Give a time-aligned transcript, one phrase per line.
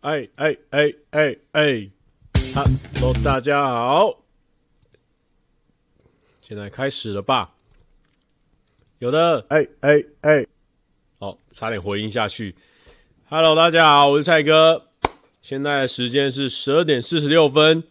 [0.00, 1.90] 哎哎哎哎哎
[2.54, 4.22] ，Hello，大家好，
[6.40, 7.52] 现在开始了吧？
[9.00, 10.46] 有的，哎哎哎，
[11.18, 12.54] 好，差点回音下去。
[13.28, 14.86] Hello，大家好，我是蔡哥，
[15.42, 17.82] 现在的时间是十二点四十六分，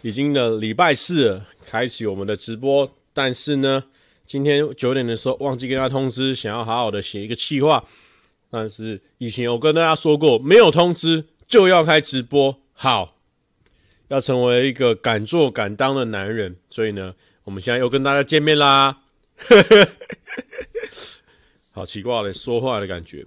[0.00, 2.90] 已经的礼拜四了，开启我们的直播。
[3.12, 3.84] 但是呢，
[4.26, 7.84] 今天九点的时候忘记跟他通知，想要好好的写一个企划。
[8.50, 13.16] 但是以前我跟大家说过，没有通知就要开直播，好，
[14.08, 16.56] 要成为一个敢做敢当的男人。
[16.70, 19.00] 所以呢，我们现在又跟大家见面啦，
[21.72, 23.26] 好奇怪的说话的感觉。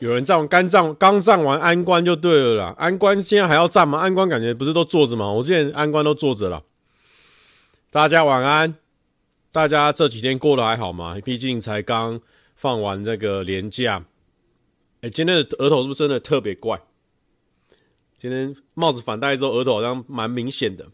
[0.00, 3.98] 有人站刚站刚站完安关就对了啦，安关现在还要站吗？
[3.98, 5.32] 安关感觉不是都坐着吗？
[5.32, 6.62] 我之前安关都坐着了。
[7.90, 8.74] 大家晚安，
[9.50, 11.16] 大家这几天过得还好吗？
[11.24, 12.20] 毕竟才刚。
[12.64, 14.06] 放完这个年假，
[15.02, 16.80] 哎、今天的额头是不是真的特别怪？
[18.16, 20.88] 今天帽子反戴之后，额头好像蛮明显的。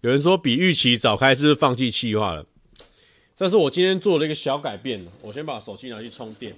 [0.00, 2.46] 有人说比预期早开，是不是放弃气化了？
[3.36, 5.06] 但是我今天做了一个小改变。
[5.20, 6.56] 我先把手机拿去充电。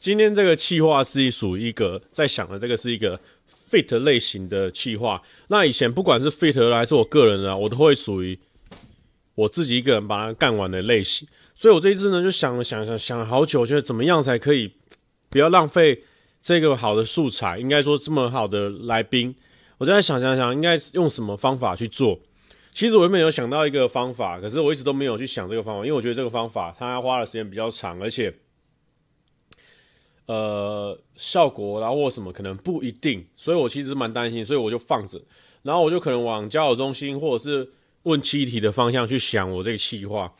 [0.00, 3.20] 今天这个企划是属于一个在想的，这个是一个
[3.70, 5.20] fit 类型的企划。
[5.48, 8.38] 那以前不管是 fit 还是我个人的，我都会属于
[9.34, 11.28] 我自己一个人把它干完的类型。
[11.54, 14.72] 所以我这一次呢，就想了想想想了好久，觉得怎么样才可以
[15.28, 16.02] 不要浪费
[16.40, 19.34] 这个好的素材，应该说这么好的来宾，
[19.76, 22.18] 我就在想想想，应该用什么方法去做。
[22.72, 28.32] 其实我原本有想到一个方法，可是我一直都没有去想这个方法，因为我觉得这个方法它花的时间比较长，而且。
[30.30, 35.20] 呃，效果然后或什么可能不一定，所以我其实蛮担心，所以我就放着，
[35.62, 37.68] 然后我就可能往交友中心或者是
[38.04, 40.32] 问七题的方向去想我这个企划，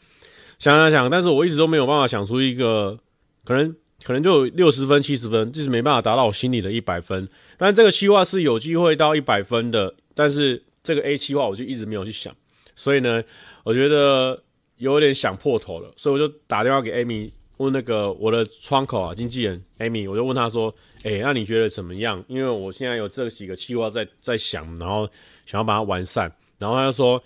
[0.60, 2.96] 想想想，但是我一直都没有办法想出一个，
[3.44, 3.74] 可能
[4.04, 7.28] 可能就六十分七十分，就是没办法达到我心里的一百分。
[7.58, 12.32] 但这个企划是有机会到一百分的，但是这个 A 企划我就一直没有去想，
[12.76, 13.24] 所以呢，
[13.64, 14.40] 我觉得
[14.76, 17.32] 有点想破头了，所以我就打电话给 Amy。
[17.60, 22.24] 问那个我的窗口啊，经纪人 Amy，我就问他说：“哎、那你觉得怎么样？
[22.26, 25.06] 因为我现在有这几个计划在在想，然后
[25.44, 27.22] 想要把它完善。”然后他就说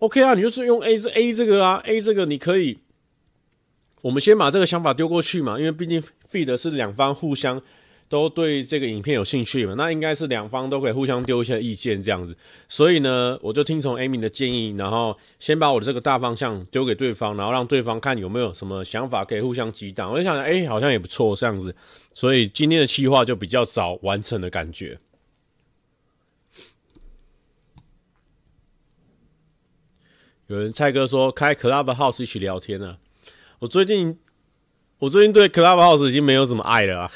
[0.00, 2.78] ：“OK 啊，你就是用 A 这 A 这个啊，A 这个你可以，
[4.02, 7.62] 我们先把这个想法丢过去嘛，因为毕竟 feed 是两方互相。”
[8.10, 9.74] 都对这个影片有兴趣嘛？
[9.76, 12.36] 那应该是两方都可以互相丢一些意见这样子。
[12.68, 20.10] 所以呢，我就听从 Amy 的建议，然后先把我的这个大方向丢给对方，然后让对方看有没有什么想法可以互相激荡。
[20.10, 21.72] 我就想想，哎，好像也不错这样子。
[22.12, 24.98] 所以今天的企划就比较早完成的感觉。
[30.48, 32.98] 有人蔡哥说开 Clubhouse 一起聊天呢、啊。
[33.60, 34.18] 我最近。
[35.00, 37.10] 我最近对 Clubhouse 已经没有什么爱了啊，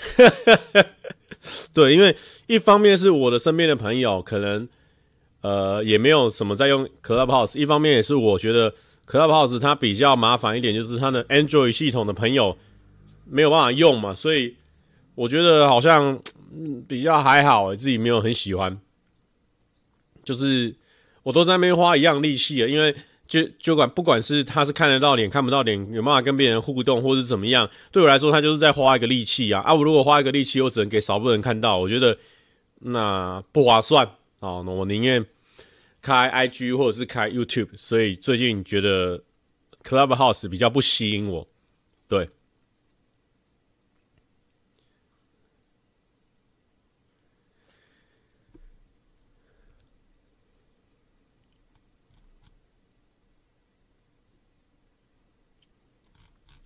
[1.72, 4.66] 对，因为一方面是我的身边的朋友可能
[5.42, 8.74] 呃也没有什么在用 Clubhouse，一方面也是我觉得
[9.06, 12.56] Clubhouse 它比较麻烦一点，就是它的 Android 系统的朋友
[13.26, 14.56] 没有办法用嘛，所以
[15.14, 16.18] 我觉得好像
[16.88, 18.78] 比较还好，自己没有很喜欢，
[20.24, 20.74] 就是
[21.22, 22.96] 我都在那边花一样力气啊，因为。
[23.26, 29.74] 就就管不管是他是看得到脸看不到脸，有办法跟别人互动，或是怎么样，对我来说，他就是在花一个力气啊啊！
[29.74, 32.18] 我如果花一个力气，我只能给少部分人看到，我觉得
[32.80, 34.06] 那不划算
[34.40, 34.62] 哦。
[34.64, 35.24] 那我宁愿
[36.02, 39.22] 开 IG 或者是开 YouTube，所以最近觉得
[39.82, 41.48] Clubhouse 比较不吸引我，
[42.08, 42.28] 对。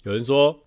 [0.08, 0.60] 有人说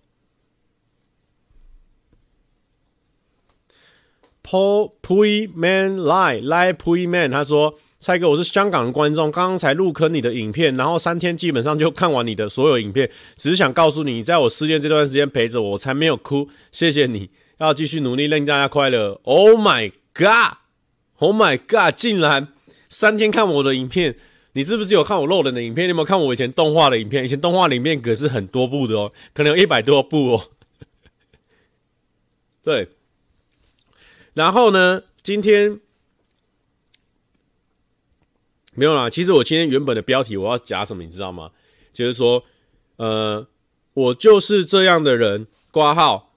[4.44, 17.28] ，Po Pui Man Lie Lie Pui Man，他说：“蔡哥，我是香港的观众，刚刚才入坑你的影片，然后三天基本上就看完你的所有影片，只是想告诉你，在我失恋这段时间陪着我，我才没有哭，谢谢你，
[17.58, 19.20] 要继续努力，令大家快乐。
[19.24, 21.96] ”Oh my God！Oh my God！
[21.96, 22.46] 竟然
[22.88, 24.14] 三天看我的影片。
[24.54, 25.86] 你是不是有看我漏人的影片？
[25.86, 27.24] 你有没有看我以前动画的影片？
[27.24, 30.50] 以前动画的影片可是很多部的哦，可能有一百多部哦。
[32.62, 32.90] 对，
[34.34, 35.80] 然后呢，今天
[38.74, 39.10] 没有啦。
[39.10, 41.50] 其实我今天原本的标题我要讲什么，你知道吗？
[41.92, 42.44] 就是说，
[42.96, 43.46] 呃，
[43.94, 46.34] 我就是这样的人，挂号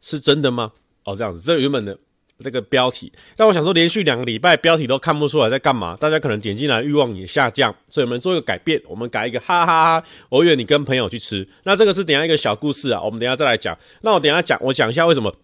[0.00, 0.72] 是真的吗？
[1.04, 1.98] 哦，这样子，这原本的
[2.42, 3.12] 这个标题。
[3.36, 10.06] 但我想说，连续两个礼拜标题都看不出来在干嘛，大家可能点进来欲望也下降，所以我们做一个改变，我们改一个哈哈哈。
[10.28, 13.76] 我以为你跟朋友去吃，那这个是等下一个小故事啊，我们等下再来讲。
[14.02, 15.34] 那我等下讲，我讲一下为什么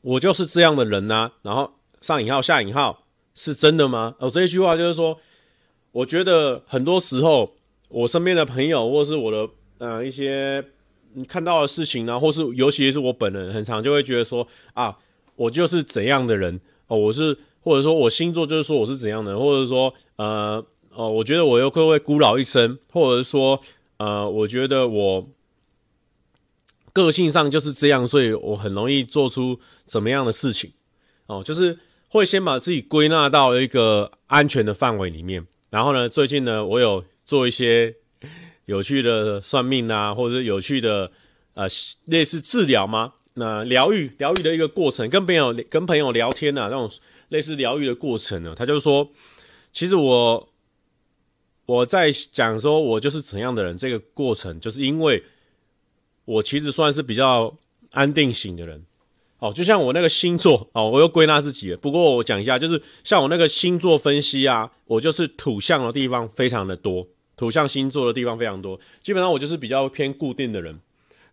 [0.00, 4.14] 我就是这样的人呢、然后上引号下引号是真的吗？
[4.18, 5.18] 哦，这一句话就是说，
[5.92, 7.54] 我觉得很多时候
[7.88, 9.48] 我身边的朋友或是我的
[9.78, 10.64] 呃一些。
[11.14, 14.96] 你看到的事情呢，或是尤其是我本人，很常就会觉得说啊，
[15.36, 23.60] 我就是怎样的人哦，我是或者说我星座就是说我是怎样的人，或者说呃哦，我觉得我又会不会孤老一生，或者说
[23.96, 25.28] 呃，我觉得我
[26.92, 30.72] 个性上就是这样，所以我很容易做出怎么样的事情
[31.26, 37.94] 哦，就是会先把自己归纳到一个安全的范围里面，然后呢，最近呢，我有做一些。
[38.66, 41.10] 有趣的算命啊，或者有趣的
[41.54, 41.66] 呃
[42.04, 43.12] 类似治疗吗？
[43.34, 46.90] 那疗愈疗愈的一个过程，跟朋友跟朋友聊天啊，那种
[47.28, 49.08] 类似疗愈的过程呢，他就说，
[49.72, 50.48] 其实我
[51.66, 55.22] 我在讲说我就是怎样的人，这个过程就是因为
[56.24, 57.56] 我其实算是比较
[57.90, 58.84] 安定型的人
[59.38, 61.76] 哦，就像我那个星座哦，我又归纳自己了。
[61.76, 67.06] 不过我讲一下，就是像我那个星座分析啊，我就是土象的地方非常的多。
[67.34, 70.78] 土象星座的地方非常多，基本上我就是比较偏固定的人。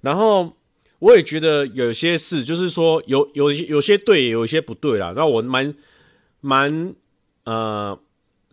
[0.02, 0.54] 然后
[1.00, 5.14] 我也觉得有些事，就是说有有有些对，有些不对啦。
[5.16, 5.74] 那我蛮
[6.42, 6.94] 蛮
[7.46, 8.00] 呃，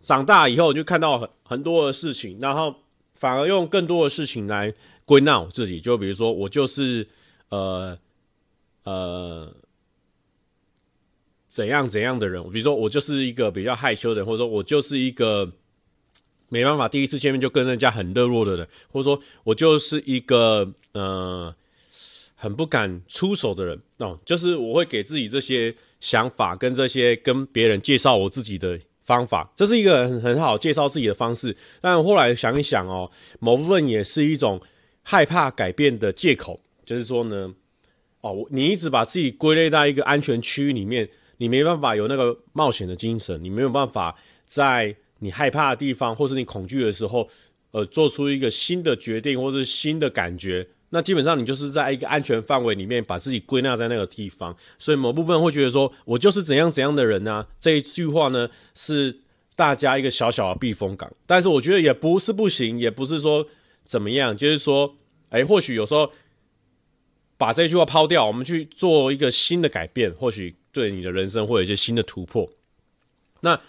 [0.01, 2.75] 长大以后就看到很很多的事情，然后
[3.15, 4.73] 反而用更多的事情来
[5.05, 5.79] 归纳我自己。
[5.79, 7.07] 就比如说，我就是
[7.49, 7.97] 呃
[8.83, 9.53] 呃
[11.49, 12.41] 怎样怎样的人。
[12.51, 15.51] 比如说，我就是一个比较害羞的人，或者说我就是一个。
[16.49, 21.53] 没办法，第一次见面就跟人家很热络的人，或者说我就是一个呃
[22.37, 31.57] 很不敢出手的人哦，就是我会给自己这些想法跟这些跟别人介绍我自己的方法，这是一个很很好介绍自己的方式。
[31.81, 34.61] 但后来想一想哦，某部分也是一种
[35.01, 37.53] 害怕改变的借口，就是说呢，
[38.21, 44.95] 哦，你一直把自己归类在一个安全区域里面，你没办法有那个冒险的精神，你没有办法在。
[45.19, 47.27] 你害怕的地方，或是你恐惧的时候，
[47.71, 54.55] 呃，做出一个新的决定，或是新的感觉，那基本上你就是在一个安全范围里面，把自己归纳在那个地方。
[54.79, 57.47] 所以某部分会觉得说，我就是怎样怎样的人呢、啊？
[57.59, 59.19] 这一句话呢，是
[59.55, 61.11] 大家一个小小的避风港。
[61.25, 63.47] 但是我觉得也不是不行，也不是说
[63.85, 64.95] 怎么样，就是说，
[65.29, 66.11] 哎、或许有时候
[67.37, 72.49] 把这句话抛掉，我们去做一个新的改变，或许对你的人生会有一些新的突破。
[73.41, 73.59] 那。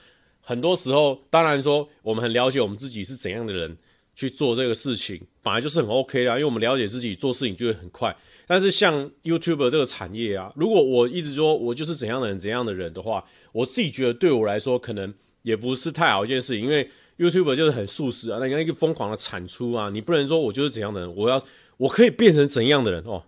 [0.40, 3.76] 很多时候，当然说我们很了解我们自己是怎样的人
[4.18, 8.14] 去做这个事情，本来就是很 OK 的，因为我们了解自己做事情就会很快。
[8.48, 21.40] 但是像 YouTube 这个产业啊，如果我一直说我就是怎样的人怎样的人的话，我自己觉得对我来说可能也不是太好一件事情，因为 YouTube 就是很速食啊，那个一个疯狂的产出啊，你不能说我就是怎样的人，我要
[21.76, 23.22] 我可以变成怎样的人哦，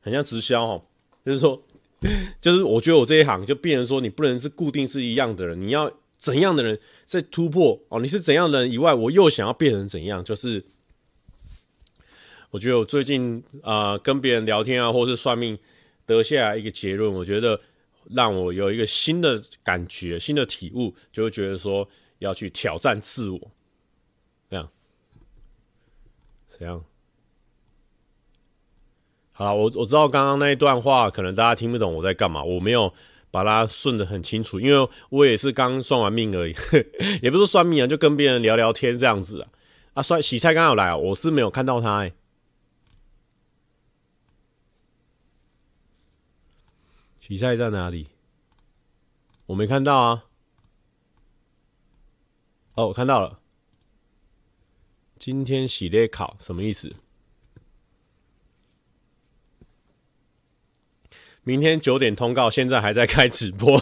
[0.00, 0.82] 很像直销哦，
[1.26, 1.60] 就是说，
[2.40, 5.92] 就是我觉得我这一行就变成说你不能是固定是一样的人，你要。
[6.24, 8.00] 怎样的人在突破哦？
[8.00, 10.24] 你是怎样的人以外，我又想要变成怎样？
[10.24, 10.64] 就是
[12.48, 15.58] 我觉得我最近啊、跟别人聊天啊，或是算命
[16.06, 17.60] 得下来一个结论，我觉得
[18.08, 21.86] 让我有一个新的感觉、新的体悟，就会觉得说
[22.20, 23.38] 要去挑战自我，
[24.48, 24.70] 这样，
[26.48, 26.82] 怎样？
[29.32, 32.94] 好，我我知道刚刚那一段话可能大家听不懂我在干嘛，我没有。
[33.34, 36.54] 把它顺得很清楚，因为我也是刚算完命而已，
[37.20, 39.48] 也不是算命啊，就跟别人聊聊天这样子啊。
[39.94, 42.12] 啊，算洗菜刚好来啊，我是没有看到他哎、
[47.20, 48.06] 洗菜在哪里？
[49.46, 50.26] 我没看到啊。
[52.76, 53.40] 哦，我看到了。
[55.18, 56.94] 今天洗列考什么意思？
[61.44, 63.80] 明天九点通告，现在还在开直播。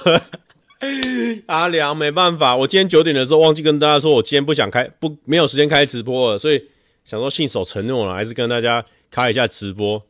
[1.47, 6.69] 阿良没办法，我今天九点的时候忘记跟大家说，我今天不想开，不没有时间开直播了，所以
[7.04, 10.02] 想说信守承诺了，还是跟大家开一下直播。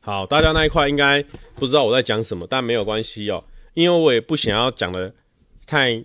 [0.00, 3.42] 好，大家那一块应该不知道我在讲什么，但没有关系哦，
[3.72, 5.14] 因为我也不想要讲的
[5.66, 6.04] 太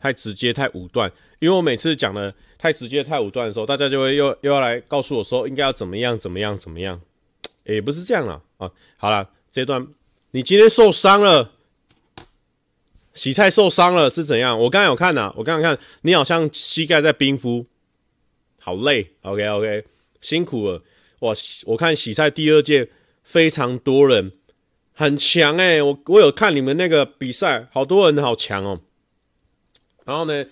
[0.00, 2.34] 太直接、太武断，因为我每次讲的。
[2.58, 7.00] 太直接、太武断的时候，大家就会又又要来告诉我说应该要怎么样、怎么样、怎么样。
[7.64, 8.70] 也不是这样了啊。
[8.96, 9.86] 好了，这段
[10.30, 11.52] 你今天受伤了，
[13.12, 14.58] 洗菜受伤了是怎样？
[14.58, 17.66] 我刚刚有看呐、我刚刚看你好像膝盖在冰敷，
[18.60, 19.10] 好累。
[19.22, 19.84] OK OK，
[20.20, 20.82] 辛苦了。
[21.20, 21.32] 哇，
[21.64, 22.88] 我看洗菜第二届
[23.24, 24.32] 非常多人，
[24.94, 28.80] 很强哎、我我有看你们那个比赛，好多人好强哦。
[30.04, 30.44] 然后呢，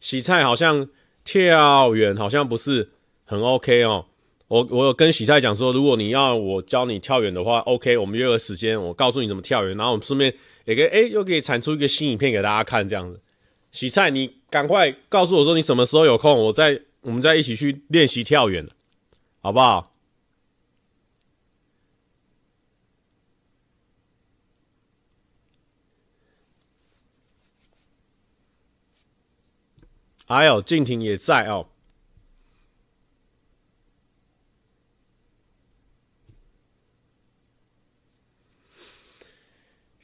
[0.00, 0.88] 洗菜好像
[1.26, 2.88] 跳远好像不是
[3.26, 4.06] 很 OK 哦。
[4.48, 10.32] 我我有跟喜菜讲说，如果你要我教你跳远的话，OK，我们约个时间，我告诉你怎么跳远，然后我们顺便
[10.64, 13.20] 也可以哎，又可以产出一个新影片给大家看，这样子。
[13.72, 18.64] 喜菜，你赶快告诉我说你什么时候有空，我再我们再一起去练习跳远，
[19.42, 19.95] 好不好？
[30.26, 31.68] 哎呦，静婷也在哦。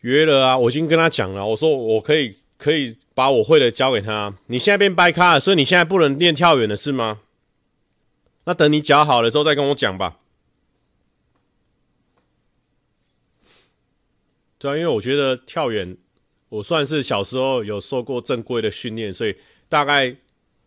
[0.03, 4.37] 约了啊，我已经跟他讲了，我说我可以可以把我会的教给他。
[4.47, 7.21] 你现在变掰咖了，所以你现在不能练跳远了是吗？
[8.45, 10.19] 那等你脚好了之后再跟我讲吧。
[14.59, 15.97] 对啊，因为我觉得跳远，
[16.49, 19.37] 我算是小时候有受过正规的训练，所以
[19.73, 20.15] 大概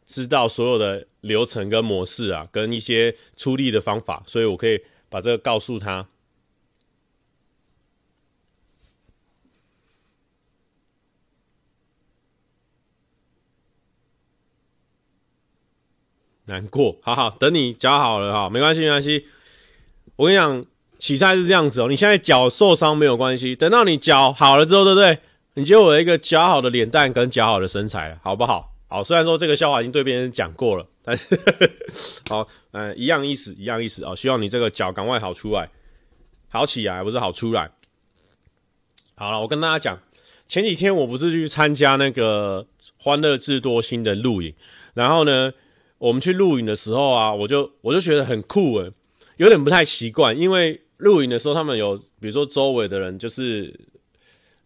[0.08, 6.08] 知道所有的流程跟模式啊，跟一些出力的方法，所以我可以把这个告诉他。
[16.46, 19.28] 难过，好好等你脚好了哈，没关系没关系。
[20.16, 20.66] 我跟你讲，
[20.98, 25.20] 洗菜是这样子哦、你现在脚受伤没有关系，等到你脚好了之后，对不对？
[25.54, 28.75] 你就有一个脚好的脸蛋跟脚好的身材，好不好？
[28.88, 31.40] 好，虽然说这个笑话已经对别人讲过了，但是
[32.30, 34.16] 好，嗯、一样意思，一样意思哦。
[34.16, 35.70] 希望你这个脚赶快好出来，
[36.50, 37.72] 好起来不是好出来。
[39.16, 40.00] 好了，我跟大家讲，
[40.48, 44.54] 前几天我不是去参加那个欢乐智多星的录影，
[44.94, 45.52] 然后呢，
[45.98, 48.92] 我们去录影的时候啊，我就我就觉得很酷诶，
[49.38, 53.74] 有点不太习惯，因为录影的时候他们有，比如说周围的人就是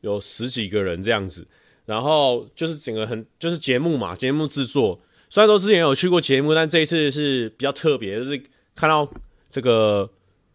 [0.02, 1.48] 有十几个人这样子，
[1.90, 5.00] 然后就是整个很就是节目嘛，节目制作。
[5.32, 8.40] 虽然说之前有去过节目，但这一次是比较特别，就是
[8.76, 9.10] 看到
[9.50, 10.08] 这个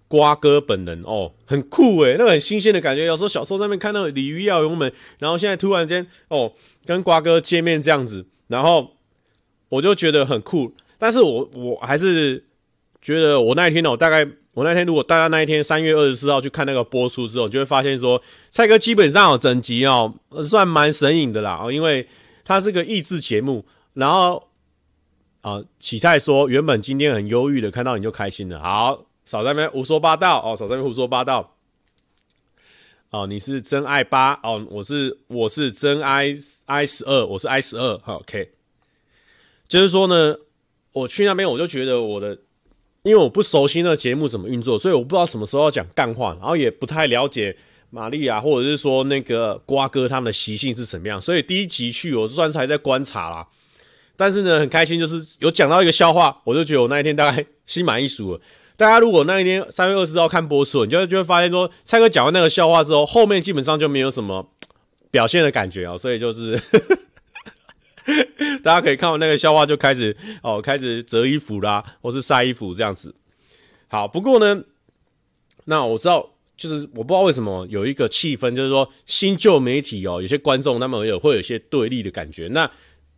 [0.07, 3.05] 瓜哥本人哦，很酷诶，那个很新鲜的感觉。
[3.05, 6.53] 有时候小时候在那边看到鲤鱼跃龙门，然后现在突然间哦，
[6.87, 8.93] 跟瓜哥见面这样子，然后。
[9.71, 12.45] 我就觉得很酷，但是我我还是
[13.03, 14.25] 觉得我那一天呢，我大概
[14.55, 22.09] 我那天如果大家那一天三月二十四号去看那个播出之后，就会发现说蔡哥基本上有整集哦，算蛮神隐的啦，因为
[22.45, 24.49] 他是个益智节目，然后
[25.41, 31.57] 啊，洗菜说原本今天很忧郁的，看到你就开心了，好，少在那边胡说八道哦，少在那边胡说八道
[33.11, 38.53] 哦，你是真爱八哦，我是我是真 I I 十二，我是 I 十二，好 OK。
[39.67, 40.37] 就是说呢，
[40.93, 42.39] 我去那边我就觉得我的，
[43.05, 47.55] 因为我不熟悉那个节目怎么运作，所以我不知道什么时候要讲干话，然后也不太了解
[47.91, 53.47] 玛丽亚或者是说那个瓜哥他们的习性是怎么样，所以第一集去我算是还在观察啦。
[54.17, 58.41] 但是呢，很开心，就是有讲到一个笑话，我就觉得我那一天大概心满意足了。
[58.75, 64.51] 大家如果那一天三月二十号看播出，你就就会发现说，蔡哥讲完那个笑话之后，后面基本上就没有什么
[65.11, 66.59] 表现的感觉啊，所以就是。
[68.63, 73.15] 大家可以看到那个笑话就开始哦，开始折衣服啦，或是晒衣服这样子。
[73.89, 74.63] 好，不过呢，
[75.65, 82.49] 那我知道，就是我不知道为什么有一个气氛，就是说新旧媒体哦，有些观众他们有会有一些对立的感觉。
[82.49, 82.71] 那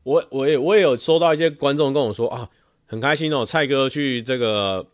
[0.05, 2.49] 我我也我也有收到一些观众跟我说啊，
[2.87, 4.87] 很开心哦，蔡哥去这个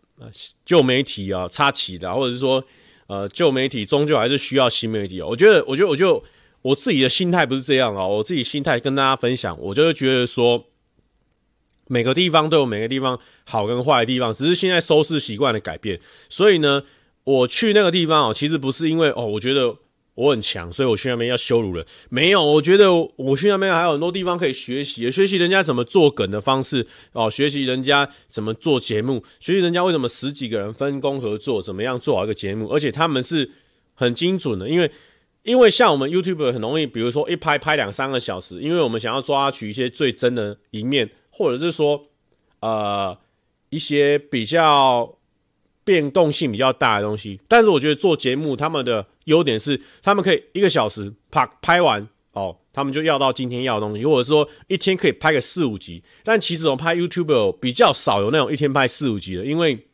[0.64, 2.64] 旧媒体啊插旗的，或者是说
[3.08, 5.26] 呃旧媒体终究还是需要新媒体哦。
[5.28, 6.24] 我觉得，我觉得，我就。
[6.62, 10.64] 我自己的心态不是这样啊，我自己心态跟大家分享，我就会觉得说，
[11.88, 16.00] 每个地方都有每个地方好跟坏的地方，只是现在收视习惯的改变。
[16.28, 16.84] 所以呢，
[17.24, 19.74] 我去那个地方哦，其实不是因为哦，我觉得
[20.14, 21.84] 我很强，所以我去那边要羞辱人。
[22.08, 33.50] 没有，我觉得我去那边还有很多地方可以学习，学习人家怎么做梗的方式哦，学习人家怎么做节目，学习人家为什么十几个人分工合作，怎么样做好一个节目，而且他们是
[33.94, 34.88] 很精准的，因为。
[35.44, 42.00] 因为像我们 YouTube 很容易，比如说一拍拍两三个小时，因为我们想要抓取一些最真的一面，或者是说，
[42.60, 43.18] 呃，
[43.70, 45.18] 一些比较
[45.84, 47.40] 变动性比较大的东西。
[47.48, 56.02] 但是我觉得做节目他们的优点是，他们可以一个小时拍拍完哦，他们就要到今天要的东西，或者说一天可以拍个四五集。
[56.22, 59.86] 但其实我拍 YouTube 比较少有那种一天拍四五集的，因为。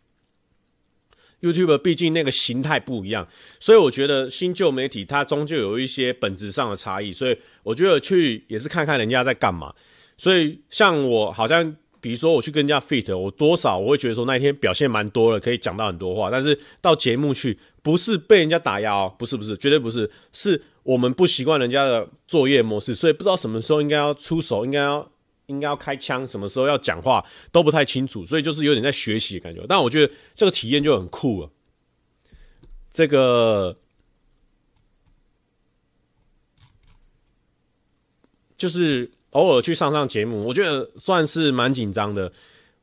[1.41, 3.27] YouTube 毕竟那个形态不一样，
[3.61, 9.73] 所以我觉得新旧媒体它终究有一些本质上的差异，所以我觉得去也是看看人家在干嘛。
[10.17, 16.29] 所以像我好像，比如说我去跟人家 fit，我多少我会觉得说那一天表现蛮多了，可以讲到很多话。
[16.29, 25.09] 但是到节目去，不是被人家打压哦，不是不是，绝对不是，是我们不习惯人家的作业模式，所以不知道什么时候应该要出手，应该要
[25.49, 29.65] 应该要开枪，什么时候要讲话都不太清楚，所以就是有点在学习的感觉。
[29.69, 31.51] 但我觉得这个体验就很酷了，
[32.93, 33.77] 这个
[38.57, 42.31] 就是偶尔去上上节目，我觉得算是蛮紧张的。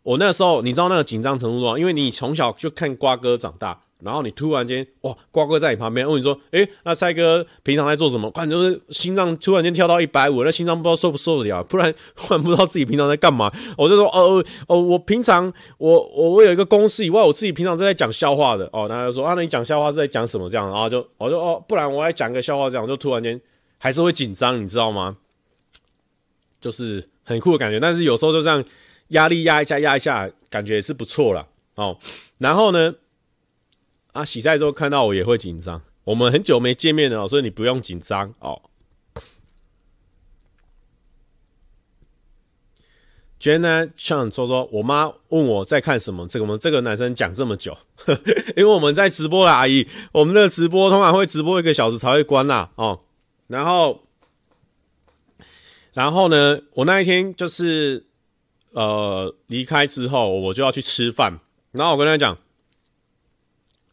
[0.01, 1.79] 我那时候你知道那个紧张程度吗？
[1.79, 3.81] 因为你从小就看瓜哥长大。
[4.05, 13.51] 然后你突然间哇，瓜哥在你旁边问你说：“诶，那蔡哥平常在做什么？”看就是心脏突然间跳到一百五，那心脏不知道受不受得了，不然突然不知道自己平常在干嘛。
[13.77, 20.49] 我就说：“哦哦，我平常我我我有一个公司以外，我自己平常是在讲笑话的哦。”然后就说：“啊，那你讲笑话是在讲什么？
[20.49, 23.41] 这样？”然后就我就哦，不然我来讲个笑话，这样就突然间
[23.77, 25.17] 还是会紧张，你知道吗？
[26.61, 28.63] 就是很酷的感觉，但是有时候就这样
[29.09, 31.97] 压力压一下压一下，感觉也是不错了哦。
[32.37, 32.93] 然后呢？
[34.15, 35.81] 啊，洗赛之后看到我也会紧张。
[36.05, 38.61] 我们很久没见面了，所以你不用紧张哦。
[43.41, 47.77] Jenna Chan 说说，我妈问我在看什么，这个我们这个男生讲这么久，
[48.55, 53.01] 因为我们在直播的阿姨，我们的直播通常会直播一个小时才会关啦哦。
[53.47, 54.01] 然后，
[55.91, 58.05] 然后呢，我那一天就是
[58.71, 61.37] 呃离开之后，我就要去吃饭，
[61.73, 62.37] 然后我跟他讲。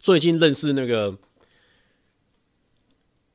[0.02, 1.16] 最近认识那个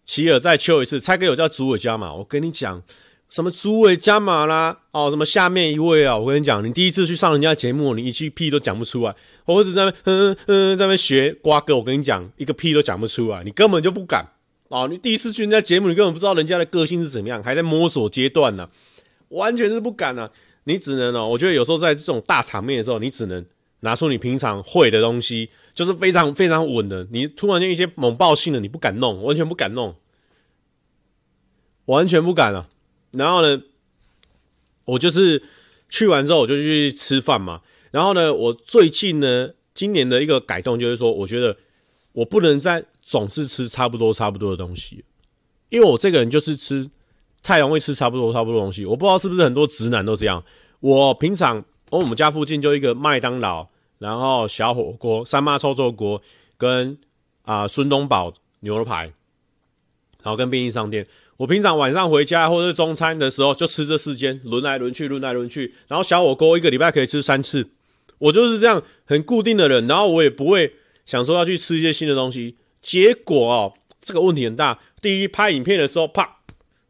[0.03, 2.13] 齐尔再秋一次，蔡哥有叫主委加嘛。
[2.13, 2.83] 我跟你讲，
[3.29, 4.79] 什么主委加码啦？
[4.91, 6.17] 哦，什么下面一位啊？
[6.17, 9.15] 我跟你讲，你第一次去上人家节目，你一句屁都讲不出来。
[9.45, 14.27] 我只在那嗯嗯在那学瓜哥，我跟你讲，一个屁都讲不出来，你根本就不敢
[14.67, 14.89] 哦。
[14.89, 18.69] 你第一次去人家节目，你根本不知道人家的个性是怎么样，还在摸索阶段呢，
[19.29, 20.29] 完全是不敢呢。
[20.65, 23.45] 你只能哦，我觉得有时候在这种大场面的时候，你只能
[23.79, 25.49] 拿出你平常会的东西。
[25.77, 29.95] 就是非常非常稳的，你突然间一些猛爆性的，你不敢弄，完全不敢弄，
[31.85, 32.67] 完全不敢了。
[33.11, 33.61] 然后呢，
[34.85, 35.43] 我就是
[35.87, 37.61] 去完之后我就去吃饭嘛。
[37.91, 41.55] 然后呢，我最近呢，今年的一个改动就是说，我觉得
[42.13, 45.05] 我不能再总是吃差不多差不多的东西，
[45.69, 46.89] 因为我这个人就是吃
[47.43, 48.83] 太容易吃差不多差不多东西。
[48.83, 50.43] 我不知道是不是很多直男都这样。
[50.79, 53.69] 我平常，我们家附近就一个麦当劳。
[53.99, 56.21] 然后小火锅、三妈臭臭锅
[56.57, 56.97] 跟
[57.43, 59.05] 啊孙东宝牛肉排，
[60.21, 61.07] 然后跟便利商店。
[61.37, 65.73] 我平常晚上回家或者是中餐的时候，就吃这四间，轮来轮去，轮来轮去。
[65.87, 67.69] 然后小火锅一个礼拜可以吃三次，
[68.17, 69.87] 我就是这样很固定的人。
[69.87, 70.73] 然后我也不会
[71.05, 72.57] 想说要去吃一些新的东西。
[72.81, 74.79] 结果哦，这个问题很大。
[75.01, 76.37] 第一，拍影片的时候，啪，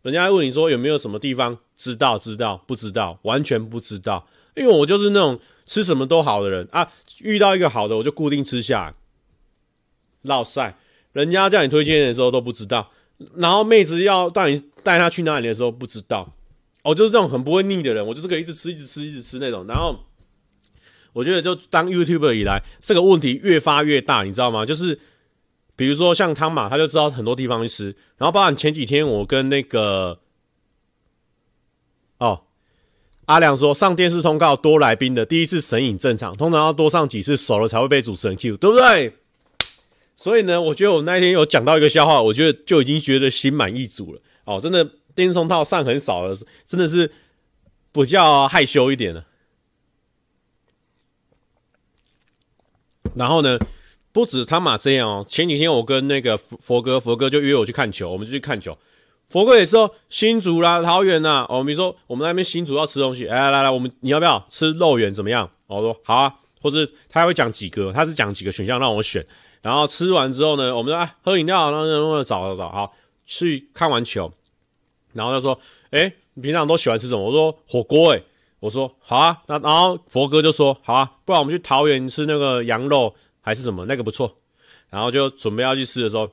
[0.02, 2.18] 人家问你说有没有什么地方知道？
[2.18, 2.64] 知道？
[2.66, 3.20] 不知道？
[3.24, 5.40] 完全不知道，因为我就是那种。
[5.68, 8.94] 吃什么都好的人啊，遇到一个好的我就固定吃下来。
[10.24, 10.76] 老赛，
[11.14, 12.92] 人家叫你推荐的时候都不知道，
[13.36, 16.34] 然后妹子要带你带她去哪里的时候不知道。
[16.84, 19.66] 我就是这种很不会腻的人，我就是可以一直吃、一直吃、一直吃那种。
[19.68, 20.00] 然后
[21.12, 24.66] 我觉得就当 YouTuber 以来，这个问题越发越大，你知道吗？
[24.66, 24.98] 就是
[25.76, 30.20] 比如说像汤马，他就知道很多地方去吃，然后包括前几天我跟那个
[32.20, 32.44] 哦。
[33.28, 39.14] 阿良说：“上电视通告多来宾的第一次神隐正常，通常要多上几次熟了才会被主持人 cue，对不对？
[40.16, 44.22] 所以呢，我觉得我那天有讲到一个笑话，我觉得就已经觉得心满意足了。
[44.46, 47.12] 哦，真的电视通告上很少了，真的是
[47.92, 49.26] 比较害羞一点了。
[53.14, 53.60] 然后呢，
[54.14, 58.78] 不止汤马这样哦，前几天我跟那个佛哥，佛哥就约我去看球，我们就去看球。”
[59.30, 65.14] 佛哥也说新竹啦、桃园呐，哦，比如说我们那边新竹要吃东西，哎，来来来，我们你要不要吃肉圆？
[65.14, 65.50] 怎么样？
[65.68, 69.26] 我说好啊，或者他会讲几个，他是讲几个选项让我选，
[69.62, 72.94] 然后吃完之后呢，我们说啊喝饮料，然后然后找找找，好
[73.26, 74.32] 去看完球，
[75.12, 75.60] 然后他说，
[75.92, 77.22] 哎，你平常都喜欢吃什么？
[77.22, 78.24] 我说火锅，哎，
[78.62, 84.38] 我说好啊，那然后佛哥就说好啊，不然我们去桃园吃那个羊肉还是什么，那个不错，
[84.90, 86.30] 然后就准备要去吃的时候，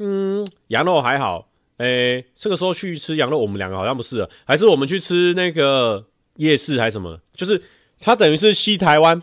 [0.00, 1.46] 嗯，羊肉还好。
[1.78, 6.04] 诶、欸，这个时候去吃羊肉，我们两个好像不是，还是我们去吃那个
[6.36, 7.18] 夜市还是什么？
[7.32, 7.60] 就是
[7.98, 9.20] 它等于是西台湾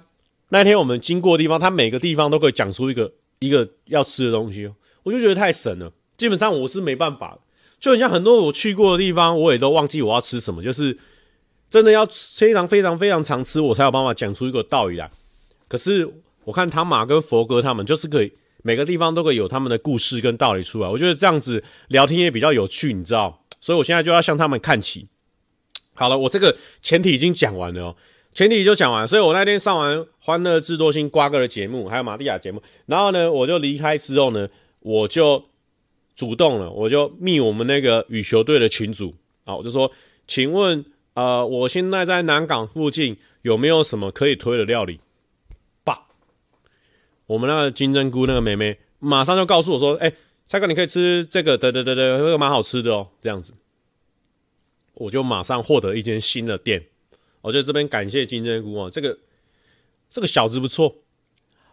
[0.50, 3.10] 那天我们经过的地方，它每个地方都可以讲出一个
[3.40, 4.70] 一个要吃的东西，
[5.04, 5.92] 我就觉得太神了。
[6.18, 7.40] 基本上我是没办法，
[7.80, 10.98] 就很像很多我去过的地方，我也都忘记我要吃什么，就是
[11.70, 15.10] 真的要非常非常非常常吃，我才有办法讲出一个道理来。
[15.70, 16.06] 可是
[16.44, 18.34] 我看汤马跟佛哥他们就是可以。
[18.62, 23.44] 每个地方都会有他们的故事跟道理出来，我觉得这样子聊天也比较有趣，你知道？
[23.60, 25.08] 所以我现在就要向他们看齐。
[25.94, 27.96] 好了，我这个前提已经讲完了哦。
[28.34, 34.48] 前提就讲完，所以我那天上完《欢乐智多星》瓜哥的节目，还有玛蒂亚节目，然后呢，我就离开之后呢，
[34.80, 35.44] 我就
[36.16, 39.92] 主动了，我就密我们那个羽球队的群组啊，我就说，
[40.28, 45.02] 请问，呃，我现在在南港附近有没有什么可以推的料理？
[47.32, 50.16] 我们那个金针菇那个妹妹马上就告诉我说，哎、欸，
[50.48, 53.54] 蔡哥，你可以吃这个，对对对对，这个蛮好吃的哦，这样子，
[54.96, 56.84] 我就马上获得一间新的店。
[57.40, 59.18] 我觉得这边感谢金针菇哦，这个
[60.10, 60.94] 这个小子不错。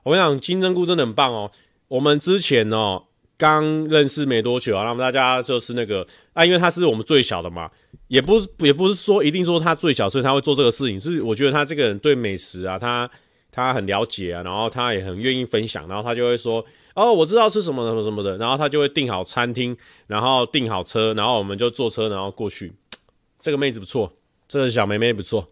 [0.05, 1.51] 我跟你讲，金针菇真的很棒哦。
[1.89, 3.03] 我们之前哦
[3.37, 7.69] 刚认识没多久啊，那么大家就是那个啊，因为他是我们最小的嘛，
[8.07, 11.01] 也不是也不是说一定说他最小，所以他会做这个事情。
[11.01, 13.11] 是我觉得他这个人对美食啊，他
[13.59, 22.73] 他很了解啊，然后他也很愿意分享，然后他就会说哦，我知道吃什么什么什么的，然后他就会订好餐厅，然后订好车，然后我们就坐车然后过去。
[23.41, 24.13] 这个妹子不错，
[24.47, 25.49] 这个小妹妹不错。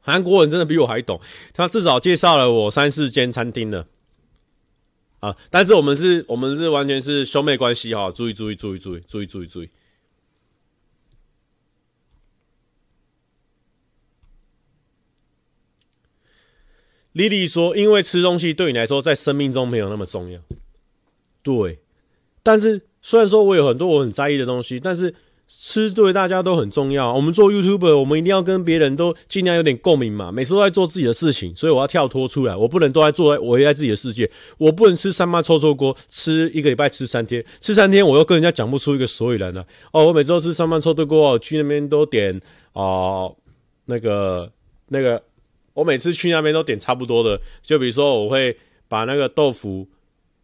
[0.00, 1.20] 韩国人真的比我还懂，
[1.52, 3.86] 他至少介绍了我三四间餐厅了
[5.20, 5.36] 啊！
[5.50, 9.70] 但是我们是，我们是完全是兄妹关系哈，注意注意注意注意注意注意注意。
[17.14, 20.38] 莉莉说：“因为吃东西对你来说，在生命中没有那么重要。”
[21.42, 21.80] 对，
[22.44, 25.14] 但是虽然说我有很多我很在意的东西，但是。
[25.46, 27.14] 吃对大家都很重要。
[27.14, 30.32] 我们做 YouTuber，我们一定要跟别人都尽量有点共鸣嘛。
[30.32, 34.28] 每次都在做自己的事情，所以我要跳脱出来，我不能都在做，我也在自己的世界。
[34.58, 39.64] 我不能吃三妈臭臭锅，吃一个礼拜吃三天，吃三天我又跟人家讲不出一个所以然来。
[39.92, 42.40] 哦，我每周吃三妈臭臭锅，去那边都点
[42.72, 43.34] 哦，
[43.84, 44.50] 那个
[44.88, 45.22] 那个，
[45.74, 47.38] 我每次去那边都点差不多的。
[47.62, 48.56] 就比如说，我会
[48.88, 49.86] 把那个豆腐，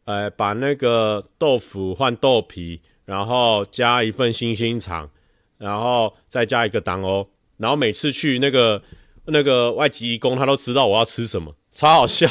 [0.04, 2.80] 呃，把那个豆腐换豆皮。
[3.06, 5.10] 然后加一份星星肠，
[5.58, 7.26] 然后再加一个蛋哦。
[7.56, 8.80] 然后每次去那个
[9.24, 12.28] 那个外籍移工，他都知道我要吃什么，超好笑。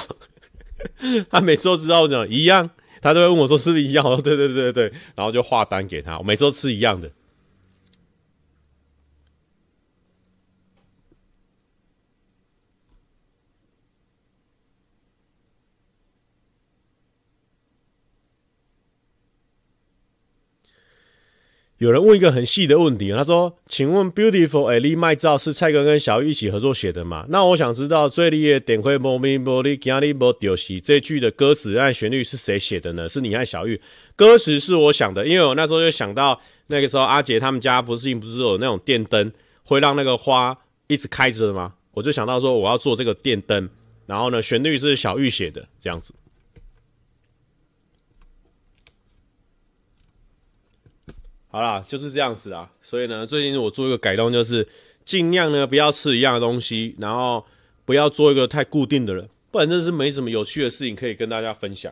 [1.29, 2.69] 他每次都知道我讲一样，
[3.01, 4.05] 他都会问我说是不是一样？
[4.05, 4.85] 我说对对对对，
[5.15, 7.11] 然后就画单给他，我每次都吃一样的。
[21.79, 33.07] 有人问一个很细的问题，他说：“请问《Beautiful Ellie》麦照是蔡哥跟小玉一起合作写的吗？”那我想知道最厉害点会莫咪莫哩加哩莫丢西这句的歌词和旋律是谁写的呢？
[33.07, 33.79] 是你和小玉？
[34.17, 39.31] 歌词是我想的，因为我那时候就想到那个时候阿杰他们家不是不是有那种电灯
[39.63, 41.75] 会让那个花一直开着的吗？
[41.93, 43.69] 我就想到说我要做这个电灯，
[44.05, 46.13] 然后呢旋律是小玉写的这样子。
[51.51, 52.71] 好啦，就是这样子啊。
[52.81, 54.67] 所以呢，最近我做一个改动，就是
[55.03, 57.43] 尽量呢不要吃一样的东西，然后
[57.85, 61.91] 不要做一个太固定的人，不然真是没什么有趣的事情可以跟大家分享。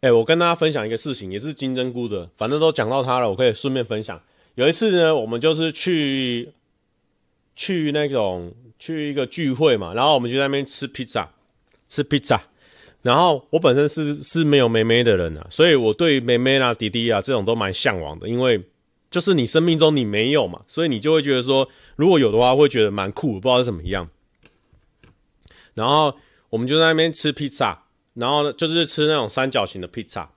[0.00, 4.20] 哎、我跟大家分享一个事情，也是金针菇的，反正都讲到它了，我可以顺便分享。
[4.54, 6.52] 有一次呢，我们就是去
[7.56, 11.28] 去那种去一个聚会嘛，然后我们就在那边吃披萨，
[11.88, 12.40] 吃披萨。
[13.00, 18.60] 然后我本身是是没有妹妹的人啊，所以我对妹妹啊、弟弟啊这种都蛮向往的，因为
[19.08, 24.10] 就是你生命中你没有嘛，所以你就会觉得说，如果有的话，会觉得蛮酷，不知道是怎么样。
[25.74, 26.12] 然后
[26.50, 27.84] 我们就在那边吃披萨，
[28.14, 30.28] 然后呢就是吃那种三角形的披萨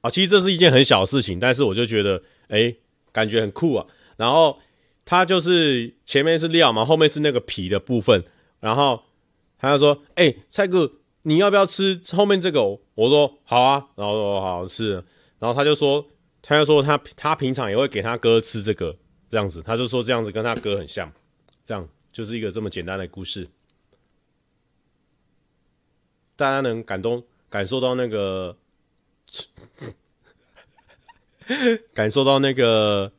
[0.00, 2.74] 啊，其实这是一件很小的事情，但是我就觉得哎，
[3.12, 3.86] 感觉很酷啊。
[4.16, 4.58] 然后
[5.06, 8.24] 它就是前面是料嘛，后面是那个皮的部分，
[8.58, 9.00] 然后
[9.58, 10.90] 他就说，哎，蔡哥。
[11.22, 12.62] 你要不要吃后面这个？
[12.62, 14.92] 我说好啊，然后说好吃，
[15.38, 16.04] 然后他就说，
[16.42, 18.96] 他就说他他平常也会给他哥吃这个
[19.30, 21.12] 这样子，他就说这样子跟他哥很像，
[21.66, 23.46] 这样就是一个这么简单的故事，
[26.36, 28.56] 大家能感动感受到那个，
[31.92, 33.12] 感受到那个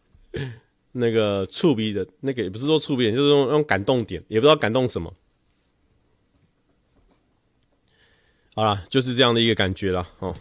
[0.92, 5.14] 那个触鼻的那个也不是说触鼻，就是用用感动点，也不知道感动什么。
[8.54, 10.08] 好啦，就是这样的一个感觉啦。
[10.20, 10.36] 哦。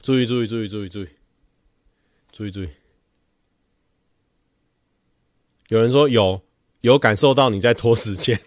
[0.00, 1.08] 注意注意注意注意注意
[2.32, 2.70] 注意注意！
[5.68, 6.42] 有人说有
[6.80, 8.40] 有感受到你在拖时间，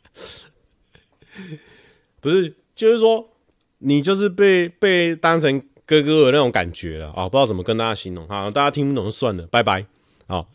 [2.20, 3.34] 不是，就是说
[3.78, 5.66] 你就是被被当成。
[5.86, 9.86] 哥哥的那种感觉了啊，不知道怎么跟大家形容哈，大家听不懂就算了，拜拜。
[10.26, 10.48] 好，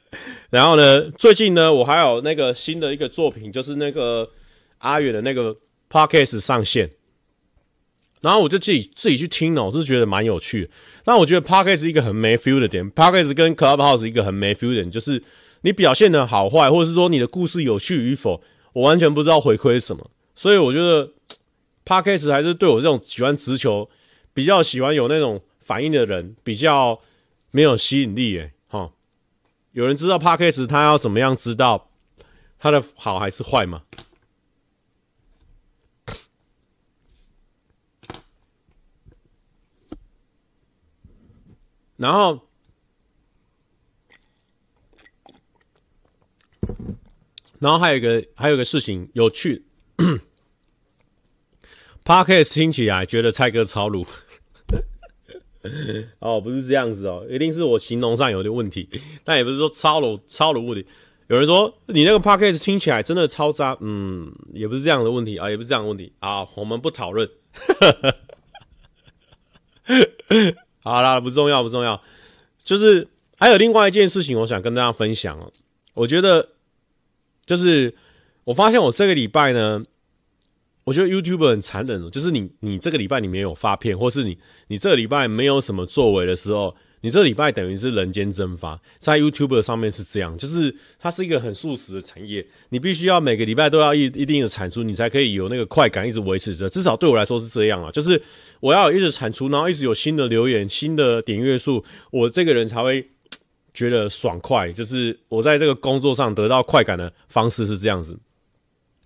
[0.49, 4.29] 然后呢，最近呢，我还有那个新的一个作品，就是那个
[4.79, 5.55] 阿远的那个
[5.89, 6.91] Podcast 上线，
[8.19, 10.69] 然后我就自己自己去听了，我是觉得蛮有趣的。
[11.05, 15.23] 那我觉得 Podcast 是一个很没 feel 的点，Podcast 跟 Clubhouse 一个很没 feel 的点，就是
[15.61, 20.11] 你表现的好坏，或者是说你的故事有趣与否，我完全不知道回馈什么。
[20.35, 21.09] 所以我觉得
[21.85, 23.89] Podcast 还是对我这种喜欢直球、
[24.33, 27.01] 比较喜欢有那种反应的人，比较
[27.51, 28.37] 没有吸引力。
[28.37, 28.53] 诶。
[28.67, 28.91] 哈，
[29.71, 31.89] 有人知道 Podcast 他要怎么样知道
[32.57, 33.83] 他的好还是坏吗？
[41.97, 42.47] 然后，
[47.59, 49.63] 然后还有一个还有一个事情有趣
[52.11, 54.05] ，Podcast 听起来觉得蔡哥超鲁，
[56.19, 58.89] 哦，不是这样子哦，一定是我形容上有点问题，
[59.23, 60.85] 但也不是说超鲁超鲁问题。
[61.27, 67.29] 有人说你那个 Podcast 听起来真的超渣，嗯，也不是这样的问题啊，也不是这样的问题啊，我们不讨论。
[70.83, 72.01] 好啦，不重要，不重要。
[72.61, 75.49] 就是还有另外一件事情，我想跟大家分享哦。
[75.93, 76.49] 我觉得，
[77.45, 77.95] 就是
[78.43, 79.81] 我发现我这个礼拜呢，
[80.91, 82.09] 我觉得 YouTube 很残忍哦。
[82.09, 86.75] 就是你，你这个礼拜你没有发片，或是你，你这个礼拜没有什么作为的时候。
[87.03, 96.69] 你这个礼拜等于是人间蒸发，在 YouTube 上面是这样，就是它是一个很速食的产业，你必须要每个礼拜都要一一定的产出，你才可以有那个快感一直维持着。
[96.69, 98.21] 至少对我来说是这样啊，就是
[98.59, 103.09] 我要一直产出，然后一直有新的留言、新的点阅数，我这个人才会
[103.73, 104.71] 觉得爽快。
[104.71, 108.15] 就是我在这个工作上得到快感的方式是这样子。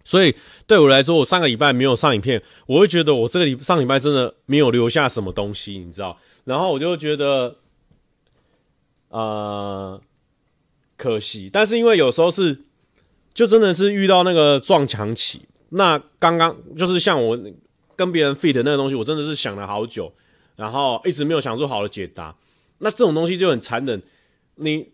[0.05, 0.33] 所以
[0.65, 6.17] 对我来说，我上个礼拜没有上影片，我会觉得我这个礼上礼拜真的没有留下什么东西，你知道？
[6.45, 7.57] 然后我就觉得。
[9.09, 10.01] 呃，
[10.97, 12.63] 可惜，但是因为有时候是，
[13.33, 15.47] 就真的是遇到那个撞墙期。
[15.69, 17.39] 那刚刚就是像我
[17.95, 20.11] 跟别人 feed 那个东西，我真的是想了好久，
[20.57, 22.35] 然后一直没有想出好的解答。
[22.79, 24.01] 那这种东西就很残忍。
[24.55, 24.89] 你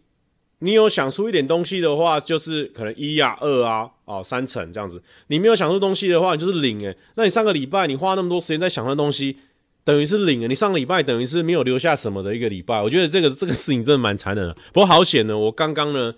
[0.63, 5.01] 你有想出一点东西的话，就是可能一啊、二啊、哦三层这样子。
[5.27, 6.95] 你没有想出东西的话，你就是零诶。
[7.15, 9.37] 那你上个礼拜你花那么多时间在想那东西。
[9.83, 14.53] 等于是零，你上个礼拜等于是没有留下什么的一个礼拜，我觉得这个这个事情真的蛮残忍的。
[14.71, 16.13] 不过好险呢，我刚刚呢，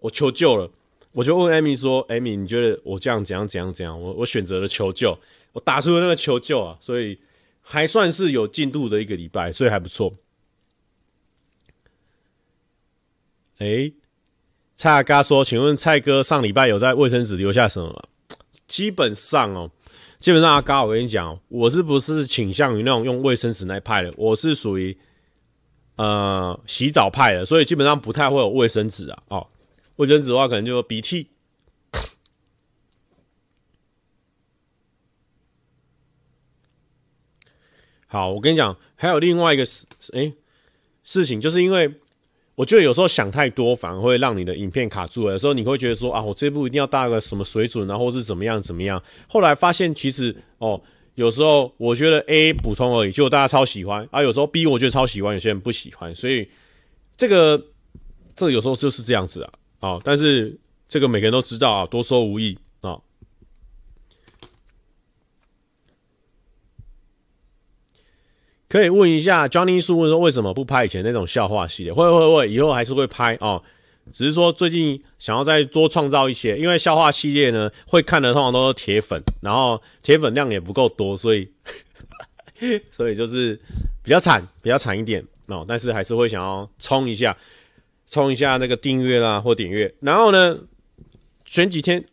[0.00, 0.68] 我求救了，
[1.12, 5.16] 我就问艾米说：“艾米，你觉得我这样怎样怎样怎样？”我我选择了求救，
[5.52, 7.16] 我打出了那个求救啊，所以
[7.62, 10.12] 还算是有进度的一个礼拜，所以还不错。
[13.60, 13.92] 哎，
[14.74, 18.02] 蔡阿嘎说：“请问蔡哥上礼拜有在卫生纸留下什么吗？”
[18.66, 19.70] 基本上哦。
[20.18, 24.12] 基本上，阿嘎，我跟你讲，我是不是倾向于那种用卫生纸那一派的？
[24.16, 24.96] 我是属于
[25.96, 29.22] 呃洗澡派的，所以基本上不太会有卫生纸啊。
[29.28, 29.46] 哦，
[29.96, 31.28] 卫生纸的话，可能就鼻涕。
[38.06, 40.32] 好，我跟你讲，还有另外一个事，哎、
[41.02, 41.94] 事情，就是因为。
[42.60, 45.32] 我觉得有时候想太多，反而会让你的影片卡住了。
[45.32, 49.02] 有时候你会觉得说啊，我这部一定要大个什么水准啊，或是怎么样怎么样。
[49.28, 50.78] 后来发现其实哦，
[51.14, 54.22] 有时候我觉得 A 普通而已，就大家超喜欢啊。
[54.22, 56.14] 有时候 B 我觉得超喜欢，有些人不喜欢。
[56.14, 56.46] 所以
[57.16, 57.64] 这个
[58.36, 59.52] 这有时候就是这样子啊。
[59.80, 60.54] 哦，但是
[60.86, 62.58] 这个每个人都知道啊，多说无益。
[68.70, 71.92] 可以问一下 Johnny 叔问说，为什么不拍以前那种笑话系列？
[71.92, 73.60] 会会会，以后还是会拍哦。
[74.12, 81.48] 只是说最近想要再多创造一些，因为笑话系列呢，会看的通常都是铁粉，然后铁粉量也不够多，所以
[82.92, 83.58] 所以就是
[84.04, 85.64] 比较惨，比较惨一点哦。
[85.66, 87.36] 但是还是会想要冲一下，
[88.08, 89.92] 冲一下那个订阅啦或点阅。
[89.98, 90.56] 然后呢，
[91.44, 92.04] 前几天。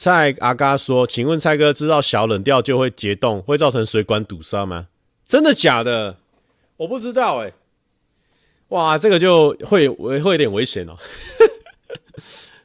[0.00, 4.88] 蔡阿嘎说：“请问蔡哥知道小冷掉就会结冻，会造成水管堵塞吗？
[5.26, 6.16] 真的假的？
[6.78, 7.52] 我不知道哎、
[8.68, 10.96] 哇，这个就会会有点危险哦。”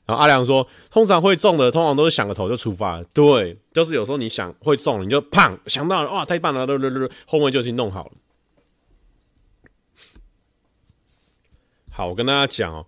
[0.07, 3.03] 然后阿良说：“通常会中的，通常都是想个头就出发了。
[3.11, 8.11] 对，就是有时候你想会中，你就砰想到了，哇，太棒了，噜噜噜，后面就已经弄好了。”
[11.91, 12.87] 好，我跟大家讲哦，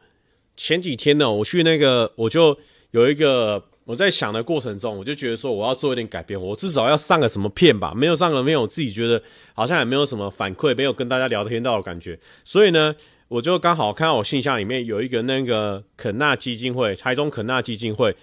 [0.56, 2.58] 前几天呢，我去那个，我就
[2.92, 3.62] 有一个。
[3.88, 7.93] 我在想的过程中，我就觉得说我要做一点改变，我至少要上个什么片吧。
[7.95, 9.23] 没有上个片，我自己觉得
[9.54, 12.19] 好像也没有什么反馈，没有跟大家聊天到的感觉。
[12.43, 12.93] 所以呢，
[13.30, 18.13] 我就刚好看到我信箱里面有一个那个肯纳基金会，台中肯纳基金会，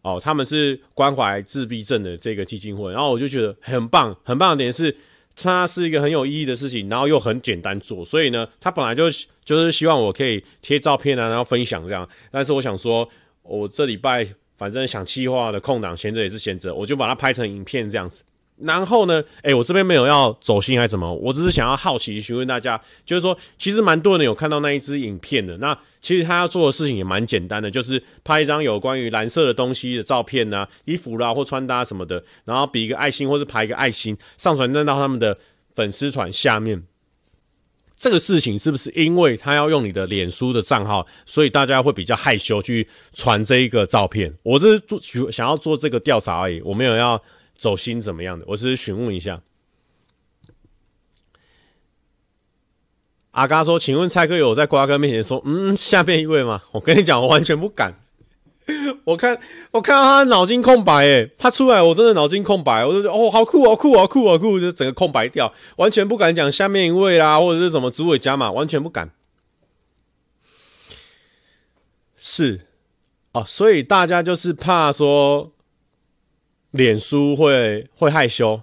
[0.00, 2.90] 哦，他们是关怀自闭症的这个基金会。
[2.90, 4.96] 然后我就觉得很棒，很棒的点是，
[5.36, 8.02] 它是一个很有意义的事情，然后又很简单做。
[8.02, 9.10] 所以呢，他本来就
[9.44, 12.08] 就是希望我可以贴照片啊，然后分享这样。
[12.30, 13.06] 但是我想说，
[13.42, 14.26] 我这礼拜。
[14.60, 18.22] 反正想企划的空档闲着也是闲着，我就把它拍成影片这样子。
[18.58, 25.56] 然后呢，哎、我这边没有要走心还是什么，我只是想要好奇询问大家，就是说，其实蛮多人有看到那一支影片的。
[25.56, 35.38] 那其实他要做的事情也蛮简单的，就是拍一张有关于蓝色的东西的照片啊，衣服啦或穿搭什么的，然后比一个爱心或者拍一个爱心，上传到他们的
[35.74, 36.82] 粉丝团下面。
[38.00, 44.34] 这个事情是不是因为他要用你的脸书的账号，所以大家会比较害羞去传这一个照片？
[44.42, 44.98] 我这是做
[45.30, 47.22] 想要做这个调查而已，我没有要
[47.54, 49.38] 走心怎么样的，我只是询问一下。
[53.32, 57.94] 阿嘎说：“请问蔡哥有在瓜哥面前说，嗯，下面一位吗？”我跟你讲，我完全不敢。
[59.04, 59.38] 我看，
[59.70, 69.10] 我看到他脑筋空白，诶，他出来，我真的脑筋空白，我就觉得哦，好酷，好酷，好酷，好酷，就整个空白掉，完全不敢讲下面一位啦，或者是什么主委加码，完全不敢。
[72.16, 72.66] 是，
[73.32, 75.52] 哦，所以大家就是怕说，
[76.70, 78.60] 脸书会会害羞。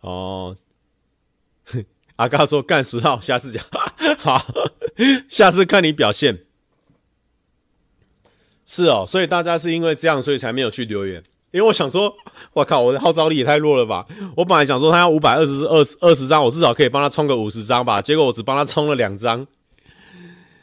[0.00, 0.56] 哦。
[2.16, 3.64] 阿嘎说干十号，下次讲。
[4.18, 4.46] 好，
[5.28, 6.44] 下次看你表现。
[8.66, 11.22] 是哦，所以大家是因为这样，所以才没有去留言。
[11.52, 12.16] 因为我想说，
[12.52, 14.04] 我靠，我的号召力也太弱了吧！
[14.36, 18.02] 我本来想说他要五百二十二十二十张，我至少可以帮他充个五十张吧。
[18.02, 19.46] 结果我只帮他充了两张，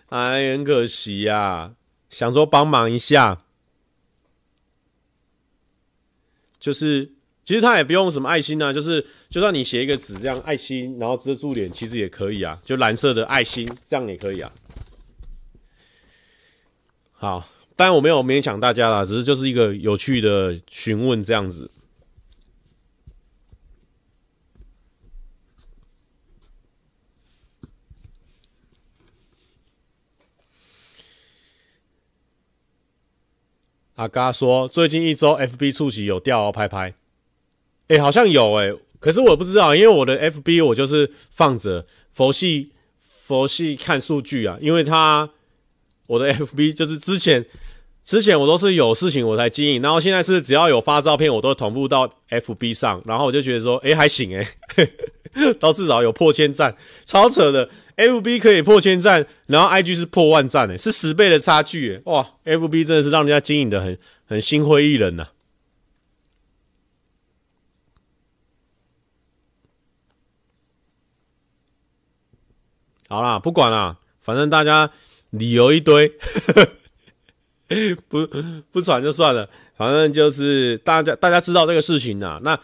[0.09, 1.71] 哎，很可惜呀、啊。
[2.09, 3.43] 想说帮忙一下，
[6.59, 7.12] 就是。
[7.45, 14.51] 其实他也不用什么爱心啊，就是就算你写一个纸这样爱心，然后遮住脸，其实也可以啊，就蓝色的爱心这样也可以啊。
[17.11, 21.69] 好，当然我没有勉强大家啦，只是就是一个有趣的询问这样子。
[33.95, 36.95] 阿嘎说，最近一周 FB 触及有掉哦，拍拍。
[37.87, 42.71] 哎、好像有哎、可是我不知道，因为我的 FB 我就是放着佛系
[43.25, 45.29] 佛系看数据啊，因为他
[46.07, 47.45] 我的 FB 就是之前
[48.03, 54.47] 之前我都是有事情我才经营，然后现在是只要有发照片我都同步到 FB 上，然后我就觉得说，哎、还行哎、
[55.59, 65.27] 到至少有破千赞，超扯的，FB 可以破千赞，然后 IG 是破万赞哎，是十倍的差距哎，哇，FB 真的是让人家经营的很很心灰意冷呐、
[73.13, 74.89] 好啦，不管啦，反正大家
[75.29, 76.11] 理由一堆，
[78.09, 78.27] 不
[78.71, 79.47] 不传就算了。
[79.75, 82.39] 反正就是大家大家知道这个事情啦。
[82.43, 82.59] 那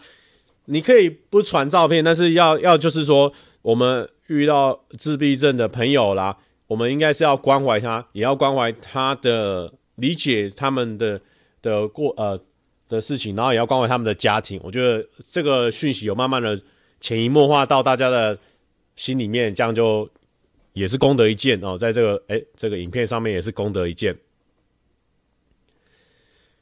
[0.64, 3.32] 你可以不传照片，但是要要就是说，
[3.62, 6.36] 我们遇到自闭症的朋友啦，
[6.66, 11.20] 我们应该是要关怀他，也要关怀他的理解他们的
[11.62, 12.40] 的过呃
[12.88, 14.60] 的事情，然后也要关怀他们的家庭。
[14.64, 16.60] 我觉得这个讯息有慢慢的
[17.00, 18.36] 潜移默化到大家的
[18.96, 20.10] 心里面，这样就。
[20.72, 24.16] 也是功德一件哦，在这个哎、这个影片上面也是功德一件。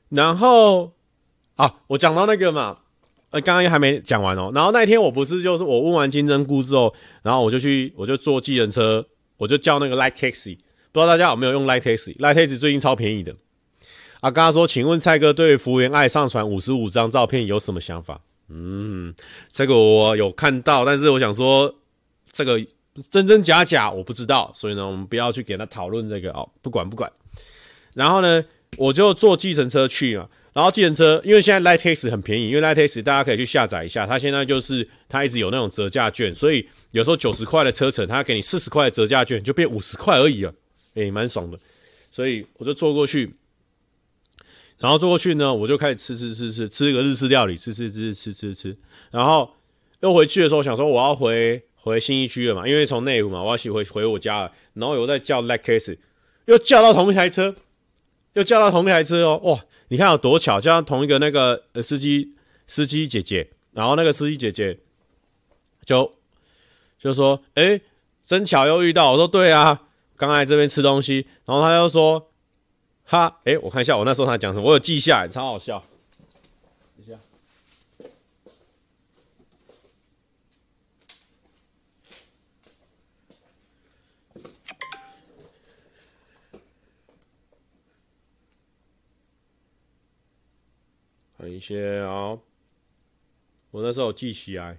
[0.08, 0.94] 然后
[1.56, 2.78] 啊，我讲到那个嘛，
[3.30, 4.50] 呃，刚刚还没讲完哦。
[4.54, 10.56] 然后那天我不是就是我问完金针菇之后，然后我就去，我就坐计程车，我就叫那个 Light Taxi，
[10.92, 13.36] 不知道大家有没有用 Light Taxi？Light Taxi 最近超便宜的。
[14.20, 18.22] 啊，刚刚说，请问蔡哥对福原爱上传五十五张照片有什么想法？
[18.48, 19.14] 嗯，
[19.52, 21.74] 这个我有看到，但是我想说
[22.32, 22.58] 这个。
[23.10, 27.10] 真真假假我不知道，所以呢，我们不要去给他讨论这个哦，不管不管。
[27.94, 28.44] 然后呢，
[28.76, 30.28] 我就坐计程车去嘛。
[30.54, 40.52] 然后计程车，因为现在 Light Taxi 很便宜，因为 Light Taxi 大家可以去下载一下，它现在就是它一直有那种折价券，所以有时候九十块的车程，它给你四十块的折价券，就变五十块而已了，
[40.94, 41.56] 诶，蛮爽的。
[42.10, 43.32] 所以我就坐过去，
[44.78, 48.76] 然后坐过去呢，我就开始吃吃吃吃吃个日式料理，吃吃吃吃吃吃。
[49.12, 49.48] 然后
[50.00, 51.62] 又回去的时候，想说我要回。
[51.80, 54.52] 回新一区了嘛，因为从内湖嘛，我要去回回我家了。
[54.74, 55.96] 然后我再叫 Lexus，
[56.46, 57.54] 又叫到同一台车，
[58.34, 59.40] 又叫到同一台车哦。
[59.44, 62.34] 哇，你看有多巧，叫同一个那个司机
[62.66, 63.50] 司机姐姐。
[63.72, 64.76] 然后那个司机姐姐
[65.84, 66.14] 就
[66.98, 67.80] 就说：“哎、
[68.24, 69.82] 真巧又遇到。”我说：“对啊，
[70.16, 72.30] 刚来这边吃东西。”然后他又说
[73.04, 75.84] ：“哈，哎、我看一下我那时候他讲什么，我有记下来，超好笑。”
[91.48, 92.40] 一些，哦
[93.70, 94.78] 我那时候有记起来。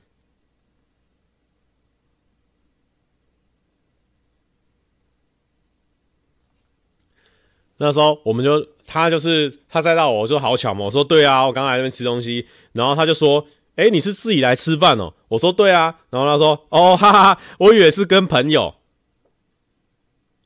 [7.78, 18.76] 那时候我们就，他就是，他猜到我，我说好巧嘛，我说对啊，我刚来这边吃东西，然后他就说，哎，你是自己来吃饭哦，我说对啊，然后他说，哦，哈哈哈，我以为是跟朋友。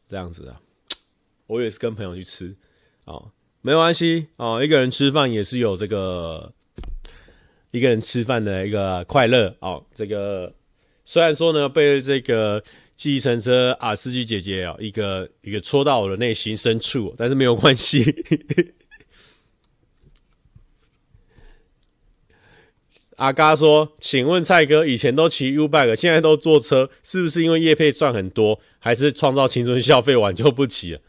[0.09, 0.61] 这样子啊，
[1.47, 2.55] 我以为是跟朋友去吃，
[3.05, 3.31] 哦。
[3.63, 6.53] 没关系哦，一个人吃饭也是有这个
[7.71, 10.53] 一个人吃饭的一个快乐哦，这个
[11.03, 12.63] 虽然说呢被这个。
[12.95, 18.05] 计程车啊，司机姐姐啊，一个一个戳到我的内心深处，但是没有关系。
[23.17, 30.99] 阿嘎说：“请问蔡哥，以前都骑 U-Bike，现在都坐车，是不是因为叶配赚很多，还是创造青春消费完就不骑了？”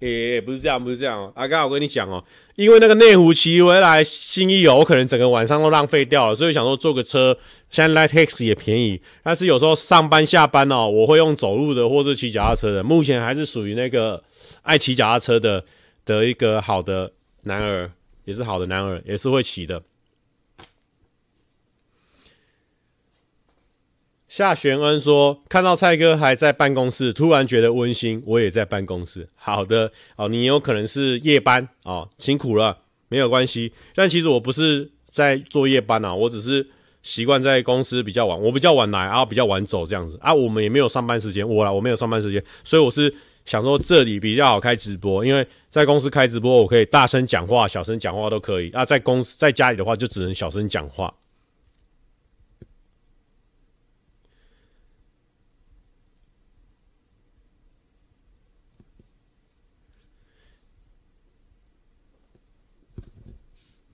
[0.00, 1.32] 诶、不是这样，不是这样哦。
[1.34, 2.22] 阿刚，我跟你讲哦。
[2.54, 7.36] 因为那个内湖骑回来新一游，我可能整个晚上都浪费掉了，所以想说坐个车，
[7.70, 9.00] 现在 Light Taxi 也便宜。
[9.22, 12.82] 但是有时候上班下班哦，我会用走路的或是骑脚踏车的。
[12.82, 14.22] 目前还是属于那个
[14.62, 15.64] 爱骑脚踏车的
[16.04, 17.90] 的一个好的男儿，
[18.24, 19.80] 也是好的男儿，也是会骑的。
[24.28, 28.22] 夏玄恩说：“看到蔡哥还在办公室，突然觉得温馨。
[28.26, 29.26] 我也在办公室。
[29.34, 32.76] 好的哦，你有可能是夜班哦，辛苦了，
[33.08, 33.72] 没有关系。
[33.94, 36.66] 但其实我不是在做夜班啊，我只是
[37.02, 40.34] 习惯在公司比较晚，我比较晚来，啊比较晚走这样子啊。
[40.34, 43.12] 我们也没有上班时间，我啦，我没有上班时间，所以我是
[43.46, 48.84] 想说这里比较好开直播，因为在公司开直播，我可以大声讲话、小声讲话都可以啊。
[48.84, 51.10] 在公司在家里的话，就只能小声讲话。”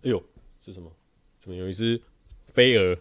[0.04, 0.22] 哎呦，
[0.64, 0.92] 是什么？
[1.38, 1.98] 怎么有一只
[2.52, 2.98] 飞蛾？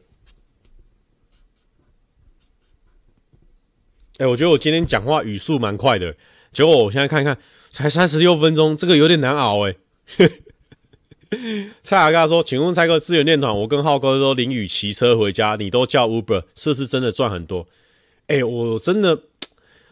[4.20, 6.16] 哎，我觉得我今天讲话语速蛮快的，
[6.54, 7.38] 结果我现在看一看，
[7.72, 9.76] 才三十六分钟，这个有点难熬哎。
[11.82, 17.68] 蔡阿嘎说：“请问蔡哥，资源链团，我跟浩哥都淋雨骑车回家，你都叫 Uber，是不是真的赚很多？”
[18.28, 19.24] 哎，我真的，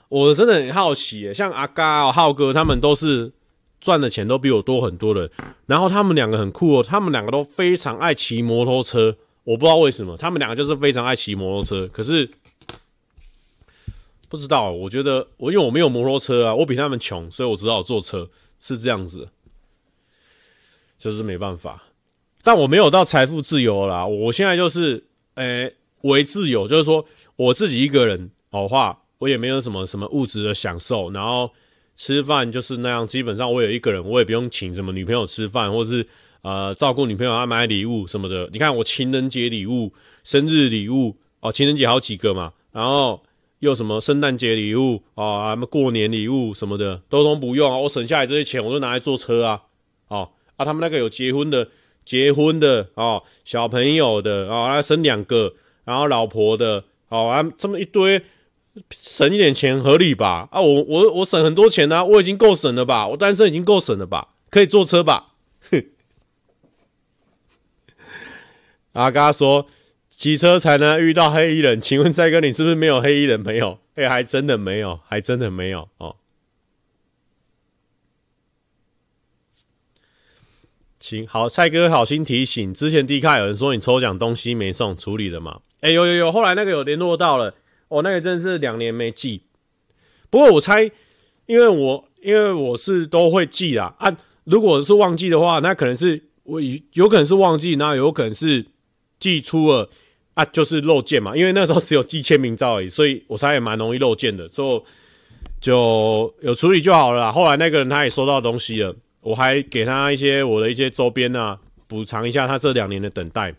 [0.08, 3.34] 我真的很好奇，像阿嘎、浩哥他们都是。
[3.82, 5.30] 赚的钱都比我多很多的，
[5.66, 11.88] 然后他们两个很酷哦，他们两个都非常爱骑摩托车，我不知道为什么，他们两个就是非常爱骑摩托车。
[11.92, 12.30] 可是
[14.30, 18.30] 不知道，我觉得我因为我没有摩托车啊，我比他们穷，所以我只好坐车，
[18.60, 19.28] 是这样子，
[21.00, 21.84] 就是没办法。
[22.44, 25.04] 但我没有到财富自由啦，我现在就是
[25.34, 27.04] 诶为自由，就是说
[27.36, 31.50] 我自己一个人的话，我也没有什么什么物质的享受，然后。
[32.04, 36.08] 吃饭就是那样，基本上我有一个人，我也不用请什么女朋友吃饭，或者是
[36.42, 38.50] 呃照顾女朋友啊买礼物什么的。
[38.52, 39.94] 你看我情人节礼物、
[40.24, 43.22] 生日礼物哦，情人节好几个嘛，然后
[43.60, 47.78] 又什么圣诞节礼物啊、什么过年礼物什么的，都都不用啊。
[47.78, 49.62] 我省下来这些钱，我就拿来坐车啊。
[50.08, 51.70] 哦啊，他们那个有结婚的、
[52.04, 55.54] 结婚的哦，小朋友的哦，啊生两个，
[55.86, 58.20] 然后老婆的哦啊，这么一堆。
[58.90, 60.48] 省一点钱合理吧？
[60.52, 63.08] 啊，我我我省很多钱啊，我已经够省了吧？
[63.08, 64.30] 我单身已经够省了吧？
[64.50, 65.34] 可以坐车吧？
[65.70, 65.84] 哼！
[68.94, 69.68] 阿嘎说
[70.10, 73.80] 骑车才能遇到黑衣人，请问蔡哥你是不是没有黑衣人朋友？
[73.96, 76.16] 哎、还真的没有，还真的没有哦。
[81.00, 85.60] 请好，蔡哥好心提醒，之前 D 卡有人说你抽奖东西没送，处理了吗？
[85.82, 87.54] 哎、欸，有有有，后来那个有联络到了。
[87.92, 89.42] 哦，那个真是两年没寄。
[90.30, 90.90] 不过我猜，
[91.46, 94.18] 因为我因为我是都会寄啦啊。
[94.46, 96.62] 如果是忘记的话，那可能是我
[96.94, 98.66] 有可能是忘记，那有可能是
[99.20, 99.90] 寄出了
[100.36, 101.36] 啊，就是漏件嘛。
[101.36, 104.48] 因为那时候只有寄签名照而已，所以我猜也蛮容易漏件的。
[104.48, 104.86] 就
[105.60, 107.32] 就有处理就好了啦。
[107.32, 113.54] 后来那个人他也收到东西了，我还给他一些我的一些周边啊，补偿一下他这两年的等待。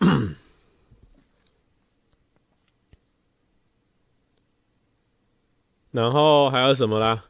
[5.94, 7.26] 然后还有什么啦？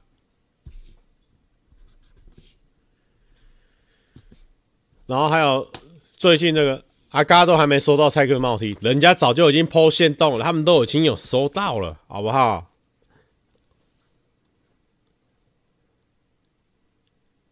[5.04, 5.70] 然后还有
[6.16, 12.70] 最近那个阿嘎都还没收到蔡哥帽 T，人家早就已经 po 限动了，他们都已经有收到了，好不好？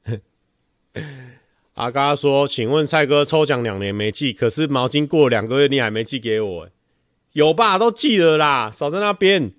[1.75, 6.69] 阿嘎说：“请问蔡哥抽奖两年没寄，可是毛巾过两个月你还没寄给我，
[7.33, 7.77] 有吧？
[7.77, 9.53] 都寄了啦，少在那边。”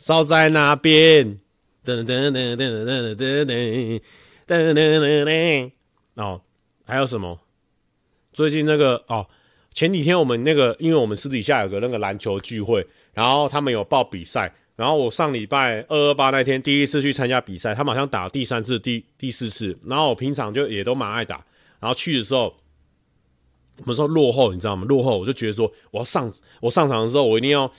[0.00, 1.38] 烧在那边，
[1.84, 4.00] 噔噔噔噔噔噔噔
[4.46, 5.70] 噔噔噔噔
[6.14, 6.40] 哦，
[6.86, 7.38] 还有什么？
[8.32, 9.26] 最近那个哦，
[9.74, 19.78] 前几天我们那个，因为我们私底下有个那个篮球聚会，然后他们有报比赛，然后我上礼拜二二八那天第一次去参加比赛，他马上打第三次、第第四次。
[19.84, 21.44] 然后我平常就也都蛮爱打，
[21.78, 22.56] 然后去的时候，
[23.76, 24.86] 我们说落后，你知道吗？
[24.88, 26.32] 落后我就觉得说，我要上
[26.62, 27.70] 我上场的时候，我一定要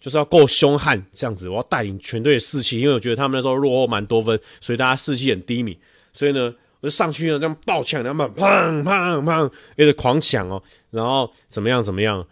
[0.00, 5.76] 就是要够凶悍，这样子，我要带领全队的士气，因为我觉得他们那时候落后蛮多分，所以大家士气很低迷。
[6.12, 12.26] 所以呢，我就上去了，这样爆抢，然后砰砰砰，一直狂抢哦，然后怎么样怎么样。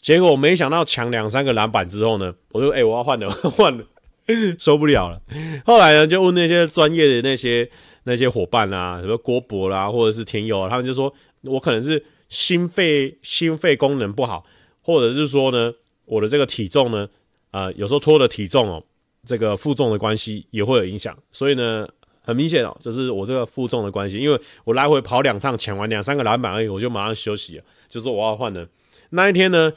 [0.00, 3.84] 结果我没想到抢两三个篮板之后呢，我就哎、我要换了，换了，
[4.58, 5.20] 受不了了。
[5.64, 7.68] 后来呢，就问那些专业的那些
[8.04, 14.46] 那些伙伴啊，什么郭博啦，或者是田友啊，他们就说我可能是心肺心肺功能不好，
[14.82, 15.72] 或者是说呢，
[16.08, 17.08] 我的这个体重呢，
[17.50, 18.82] 呃，有时候拖的体重哦，
[19.26, 21.16] 这个负重的关系也会有影响。
[21.30, 21.86] 所以呢，
[22.22, 28.66] 很明显哦，就是我这个负重的关系，因为我来回跑两趟，抢完两三个篮板而已，我就马上休息了，就是我要换了。
[29.10, 29.72] 那一天呢，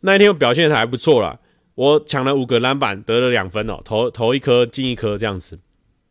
[0.00, 1.38] 那一天表现还不错啦，
[1.74, 5.58] 我抢了五个篮板，得了两分哦，投投一颗进一颗这样子，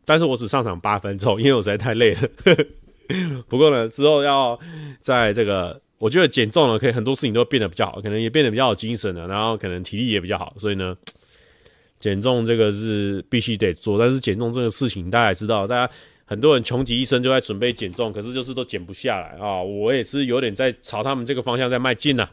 [0.04, 2.20] 但是我只上场八分钟，因为我实在太累了。
[3.48, 4.58] 不过呢，之后要
[5.00, 10.96] 在这个，我觉得减重了，可以很多事情都变得比较好，可能也变得比较有精神了，然后可能体力也比较好，所以呢，
[12.00, 15.92] 减重这个是必须得做，但是减重这个事情大家也知道，大家。
[16.24, 19.60] 很多人穷极一生就在准备减重，可是就是都减不下来啊！
[19.60, 22.28] 我也是有点在朝他们这个方向在迈进呢。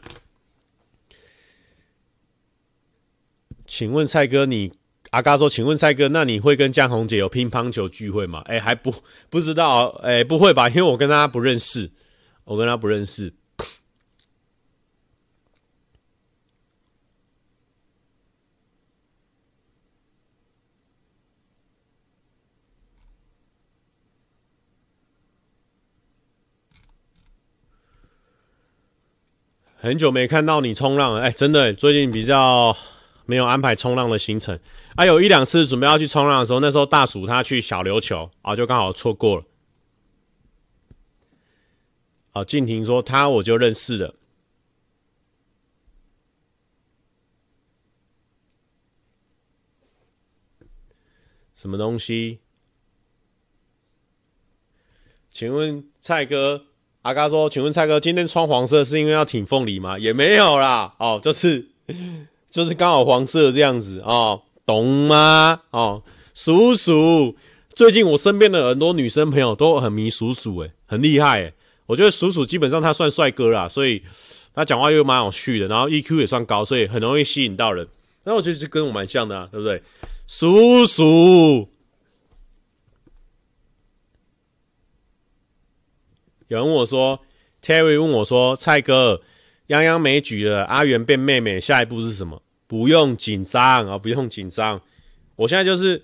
[3.66, 4.72] 请问蔡哥你，
[5.10, 8.40] 阿嘎说，请问蔡哥，那你会跟江宏杰有乒乓球聚会吗？
[8.46, 8.94] 哎、还不
[9.28, 10.68] 不知道，哎、不会吧？
[10.68, 11.90] 因为我跟他不认识，
[12.44, 13.34] 我跟他不认识。
[29.80, 32.76] 很久没看到你冲浪了，哎、真的，最近比较
[33.26, 34.58] 没有安排冲浪的行程。
[34.96, 39.44] 啊、有一两次准备要去冲浪的时候，那时候大鼠他去小琉球啊，就刚好错过了。
[42.32, 44.16] 啊，静婷说他我就认识了，
[51.54, 52.40] 什么东西？
[55.30, 56.64] 请问蔡哥？
[57.08, 59.98] 阿嘎说：“请问蔡哥，今天穿黄色是因为要挺凤梨吗？
[59.98, 61.66] 也没有啦，哦，就是
[62.50, 65.62] 就是刚好黄色这样子哦，懂吗？
[65.70, 66.02] 哦，
[66.34, 67.34] 鼠鼠，
[67.74, 71.54] 最近我身边的很多女生朋友都很迷鼠鼠，诶，很厉害，诶，
[71.86, 74.02] 我觉得鼠鼠基本上他算帅哥啦，所以
[74.54, 77.88] 他讲话又蛮有趣的，然后 EQ 也算高，所以很容易吸引到人。
[78.24, 79.82] 那我觉得就跟我蛮像的啊，对不对？
[80.26, 81.70] 鼠鼠。”
[86.48, 87.20] 有人问我说
[87.62, 89.20] ：“Terry 问我说，蔡哥，
[89.68, 92.42] 泱泱没举了，阿元变妹妹，下一步是什么？
[92.66, 94.80] 不用紧张啊，不用紧张。
[95.36, 96.00] 我现在就是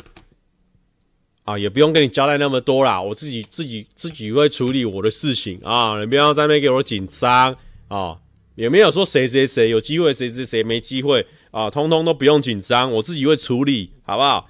[1.44, 7.56] 啊，也不用跟你交代那么多啦，我自己自己自己会处理我的事情啊，你不要在那边给我紧张
[7.88, 8.18] 啊，
[8.54, 14.48] 也没有说谁谁谁有机会，谁谁谁没机会啊，通通都不用紧张，我自己会处理，好不好？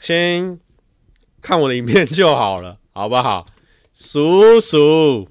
[0.00, 0.58] 先
[1.40, 3.46] 看我的影片就好了，好不好？”
[4.02, 5.28] 叔叔，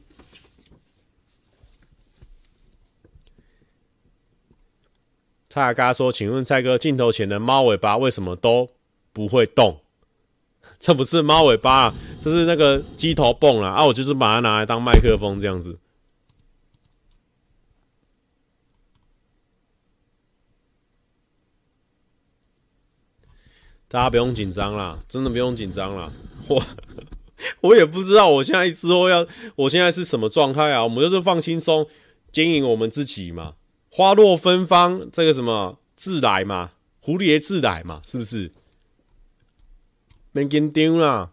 [5.50, 8.70] 蔡嘎说：“请问蔡哥，镜头前的猫尾巴为什么都
[9.12, 9.82] 不会动？
[10.80, 13.72] 这不是猫尾巴，这是那个鸡头泵啊！
[13.72, 15.80] 啊，我就是把它拿来当麦克风这样子。
[23.88, 26.14] 大家不用紧张啦，真的不用紧张啦，
[26.48, 26.64] 我。”
[27.62, 29.26] 我也不知道我现在之后要，
[29.56, 30.84] 我现在是什么状态啊？
[30.84, 31.88] 我们就是放轻松，
[32.32, 33.54] 经营我们自己嘛。
[33.90, 36.72] 花落芬芳，这个什么自来嘛，
[37.04, 38.52] 蝴蝶自来嘛，是不是？
[40.32, 41.32] 没跟丢啦。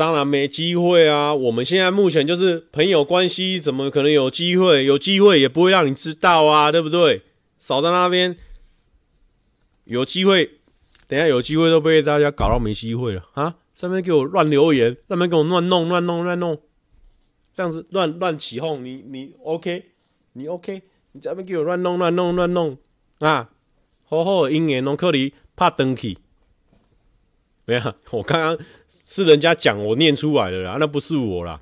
[0.00, 1.34] 当然没机会啊！
[1.34, 4.86] 我们现在目前就是朋友关系，怎么可能有机会？
[4.86, 7.20] 有机会也不会让你知道啊，对不对？
[7.58, 8.34] 少在那边
[9.84, 10.52] 有机会，
[11.06, 13.56] 等下有机会都被大家搞到没机会了啊！
[13.74, 16.58] 上面给我乱留言，上面给我乱弄乱弄乱弄，
[17.54, 19.90] 这样子乱乱起哄，你你 OK？
[20.32, 20.80] 你 OK？
[21.12, 22.78] 你这边给我乱弄乱弄乱弄
[23.18, 23.50] 啊！
[24.06, 26.16] 好好的姻缘拢可以拍登去，
[27.66, 27.94] 没有？
[28.12, 28.58] 我刚刚。
[29.10, 31.60] 是人家讲我念出来的啦，那不是我啦。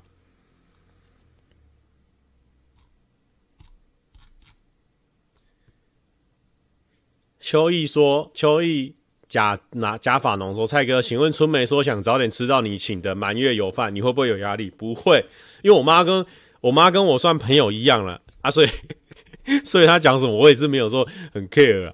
[7.39, 8.93] 秋意说：“秋意
[9.27, 14.69] 假拿假发农说：“蔡哥，请问春梅说想早点吃到你请的满月油饭，你会不会有压力？
[14.69, 15.25] 不会，
[15.63, 16.23] 因为我妈跟
[16.61, 18.69] 我妈跟我算朋友一样了啊，所以
[19.65, 21.93] 所以她讲什么我也是没有说很 care 啊，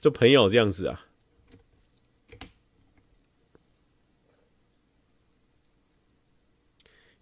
[0.00, 1.04] 就朋友这样子啊。”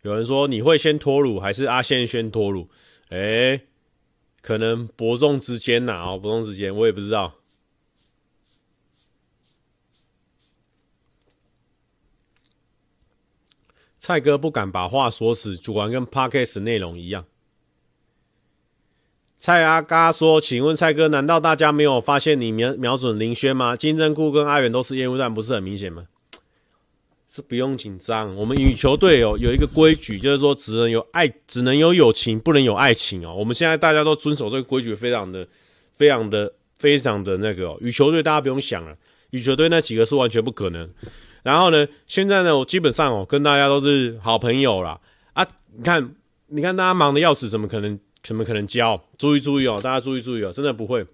[0.02, 2.68] 有人说你会先脱乳还是阿宪先脱乳？
[3.10, 3.66] 哎、欸，
[4.40, 7.34] 可能伯仲之间呐，哦，伯仲之间，我也不知道。
[13.98, 17.26] 蔡哥不敢把话说死，主完跟 Podcast 内容一样。
[19.36, 23.76] 蔡阿嘎说：“请问蔡哥，难道大家没有发现你瞄瞄准林轩吗？
[23.76, 26.06] 金针菇跟阿元都是烟雾弹，不是很明显吗？”
[27.40, 33.34] 不用紧张，我们羽球队哦有一个规矩，就是说只能有爱，只能有友情，不能有爱情哦。
[33.34, 35.46] 我们现在大家都遵守这个规矩，非常的、
[35.94, 37.78] 非常的、非常的那个哦。
[37.80, 38.96] 羽球队大家不用想了，
[39.30, 40.88] 羽球队那几个是完全不可能。
[41.42, 45.00] 然后呢，现在呢，我基本上哦，跟大家都是好朋友啦。
[45.32, 45.46] 啊。
[45.72, 46.14] 你看，
[46.48, 49.00] 你看大家忙得要死，怎么可能，怎么可能交？
[49.16, 51.06] 注意注意哦，大家注意注意哦，真的不会。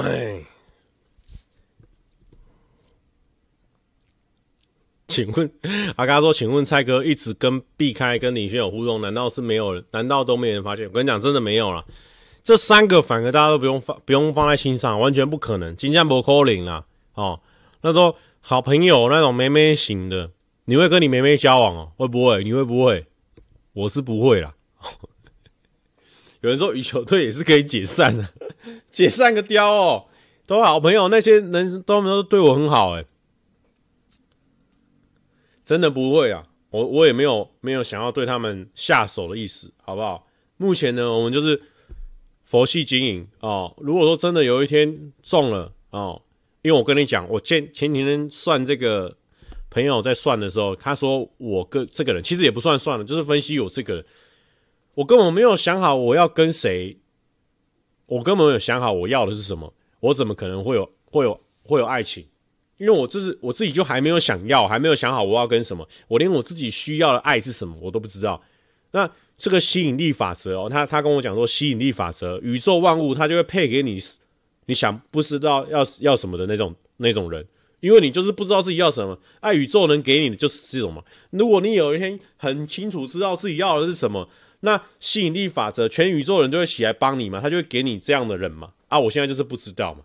[0.00, 0.40] 哎，
[5.06, 5.50] 请问
[5.96, 9.82] 阿嘎说，请问蔡哥一直跟避开跟李轩有互动，难道是没有？
[9.90, 10.86] 难道都没人发现？
[10.86, 11.84] 我跟你讲，真的没有了。
[12.42, 15.76] 这三个反而大家都不用放，不用放在心上，完全不可能。
[15.76, 17.40] 金江博扣零啦，哦，
[17.82, 20.30] 那说好朋友那种妹妹型的，
[20.64, 21.92] 你会跟你妹妹交往哦？
[21.96, 22.42] 会不会？
[22.42, 23.06] 你会不会？
[23.74, 24.54] 我是不会啦。
[26.40, 28.28] 有人说羽球队也是可以解散的。
[28.90, 30.06] 解散个雕哦，
[30.46, 33.04] 都好朋友，那些人都都对我很好哎，
[35.64, 40.26] 真的不会啊，我我也没有没有想要对他们下手的意思，好不好？
[40.56, 41.62] 目前呢，我们就是
[42.44, 43.74] 佛系经营哦。
[43.78, 46.20] 如果说真的有一天中了哦，
[46.62, 49.16] 因为我跟你讲，我前前几天算这个
[49.70, 54.04] 朋友在算的时候，他说我跟这个人其实也不算算了，就是分析我这个人，
[54.94, 56.96] 我根本没有想好我要跟谁。
[58.06, 62.26] 我根本没有想好我要的是什么，我怎么可能会有会有会有爱情？
[62.76, 68.42] 因为我这是我自己就还没有想要，还没有想好我要跟什么，我连我自己需要的爱是什么我都不知道。
[68.90, 74.02] 那这个吸引力法则哦，他他跟我讲说吸引力法则，宇宙万物它就会配给你，
[74.66, 77.46] 你想不知道要要什么的那种那种人，
[77.78, 81.04] 因为你就是不知道自己要什么，爱宇宙能给你的就是这种嘛。
[81.30, 84.28] 如果你有一天很清楚知道自己要的是什么。
[84.60, 87.40] 那吸引力法则，全宇宙人都会起来帮你嘛？
[87.40, 88.72] 他就会给你这样的人嘛？
[88.88, 90.04] 啊，我现在就是不知道嘛。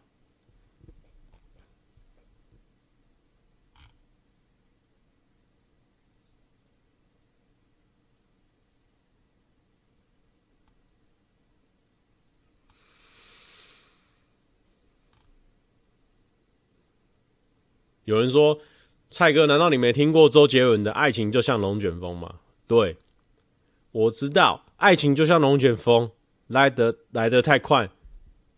[18.06, 18.60] 有人说，
[19.10, 22.36] 蔡哥，难道你没听过周杰伦的《爱情就像龙卷风》吗？
[22.68, 22.98] 对。
[23.96, 26.12] 我知道，爱情就像龙卷风，
[26.48, 27.90] 来得来得太快，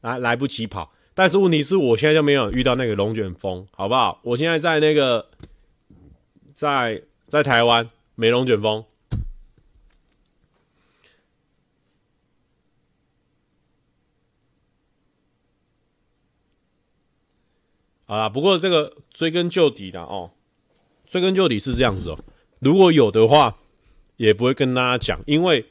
[0.02, 0.92] 来来不及跑。
[1.14, 4.20] 但是问题是我现在就没有遇到那个龙卷风，好不好？
[4.24, 5.30] 我现在在那个，
[6.56, 8.84] 在在台湾没龙卷风。
[18.06, 20.32] 好啦，不过这个追根究底的哦，
[21.06, 22.18] 追根究底是这样子哦，
[22.58, 23.56] 如果有的话。
[24.18, 25.66] 也不会跟大家讲，因为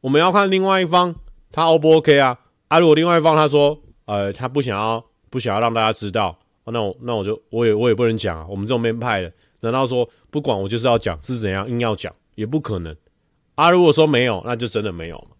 [0.00, 1.14] 我们要看另外一方
[1.50, 2.38] 他 O 不 OK 啊？
[2.68, 8.46] 啊，如果另外一方他说，呃，他不想要，不想要让大家知道，那我那我就我也我也不能讲啊。
[8.48, 12.94] 我们这种编派的，难道说不管我就是要讲是怎样硬要讲，也不可能
[13.54, 13.70] 啊。
[13.70, 15.36] 如果说没有，那就真的没有嘛。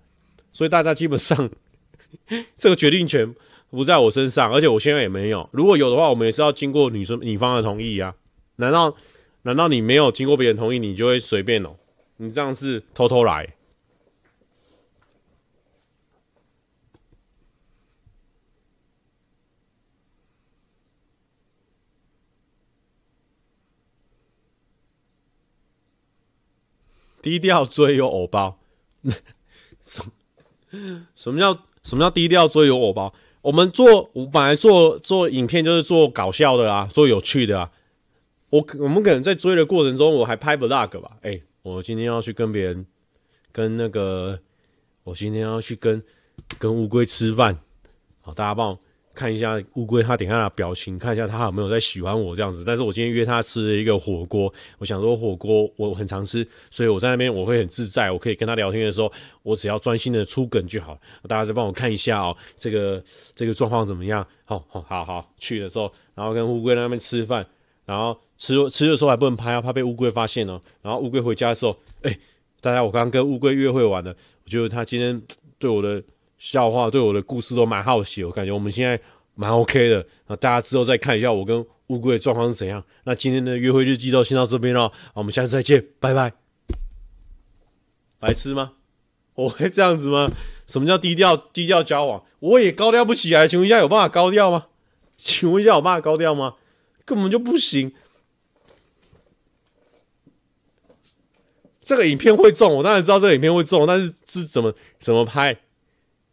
[0.53, 1.51] 所以大家基本上
[2.57, 3.35] 这个决定权
[3.71, 5.49] 不在我身上，而且我现在也没有。
[5.53, 8.15] 如果有的话，我们也是要经过女生女方的同意啊。
[8.57, 8.95] 难道
[9.43, 11.77] 难道你没有经过别人同意，你就会随便哦？
[12.19, 13.55] 你这样是偷偷来，
[27.21, 28.59] 低调追有偶包，
[29.83, 30.03] 什
[31.15, 31.53] 什么叫
[31.83, 33.13] 什么叫低调追有偶包？
[33.43, 37.71] 我们做我本来做做影片就是做搞笑的啊，做有趣的啊。
[38.51, 42.87] 我我们可能在追的过程中，我还拍 vlog 吧，哎、我今天要去跟别人，
[43.51, 44.39] 跟那个，
[45.03, 46.01] 我今天要去跟
[46.61, 47.59] 跟乌龟吃饭，
[48.21, 48.79] 好，大家帮我
[49.13, 52.63] 看一下乌龟，它等一下的表情，看一下它有没有在喜欢我这样子。
[52.65, 59.13] 但是我今天约他吃了一个火锅，我想说火锅我很常吃，所以我在那边我会很自在，我可以跟他聊天的时候，
[59.43, 60.97] 我只要专心的出梗就好。
[61.27, 63.03] 大家再帮我看一下哦，这个
[63.35, 64.25] 这个状况怎么样？
[64.45, 67.45] 好好好好，去的时候，然后跟乌龟那边吃饭，
[67.87, 70.61] 然后吃吃的时候还不能拍啊，怕被乌龟发现哦。
[70.83, 72.19] 然后乌龟回家的时候，哎，
[72.61, 74.15] 大家我刚刚跟乌龟约会完了，
[74.45, 75.23] 我觉得他今天
[75.59, 76.03] 对我的
[76.37, 79.01] 笑话、对我的故事都蛮好奇，我感觉我们现在
[79.35, 80.05] 蛮 OK 的。
[80.27, 82.83] 那大家之后再看一下我跟乌龟的状况是怎样。
[83.05, 86.33] 那今天的约会日记就先到这边了，我们下次再见，拜拜。
[88.19, 88.73] 白痴吗？
[89.35, 90.31] 我会这样子吗？
[90.67, 92.25] 什么叫低调低调交往？
[92.41, 94.67] 我也高调不起来，请问一下有办法高调吗？
[95.17, 96.55] 请问一下有办法高调吗？
[97.07, 97.95] 根本就不行。
[101.81, 105.55] 这个影片会中，我当然知道这个影片会中，但是是怎么怎么拍，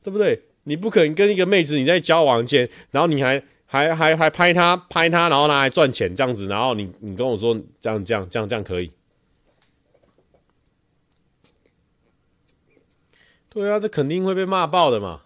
[0.01, 0.41] 对不对？
[0.63, 8.91] 你不可能跟一个妹子你在交往前，然后你还还还还拍她拍她，然后拿来赚钱这样子，然后你你跟我说这样这样这样这样可以。
[13.49, 15.22] 对啊，这肯定会被骂爆的嘛！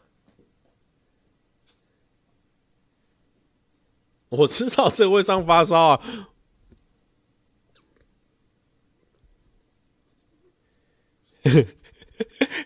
[4.29, 6.01] 我知道这会上发烧啊。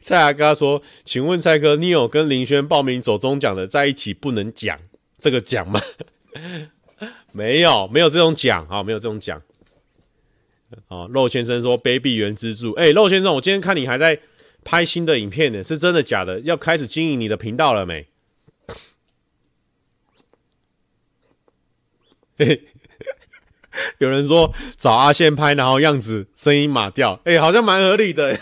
[0.01, 4.79] 蔡阿哥说：“请问蔡哥，你有跟林轩报名走中奖的在一起不能讲
[5.19, 5.79] 这个奖吗？”
[7.31, 9.41] 没有，没有这种奖啊，没有这种奖。
[10.87, 14.19] 哦，肉先生说：“baby 原之助。”哎，肉先生，我今天看你还在。
[14.63, 15.63] 拍新的影片呢？
[15.63, 16.39] 是真的假的？
[16.41, 18.05] 要开始经营你的频道了没？
[23.99, 28.37] 有人说找阿宪拍，然后样子声音码掉，哎、好像蛮合理的。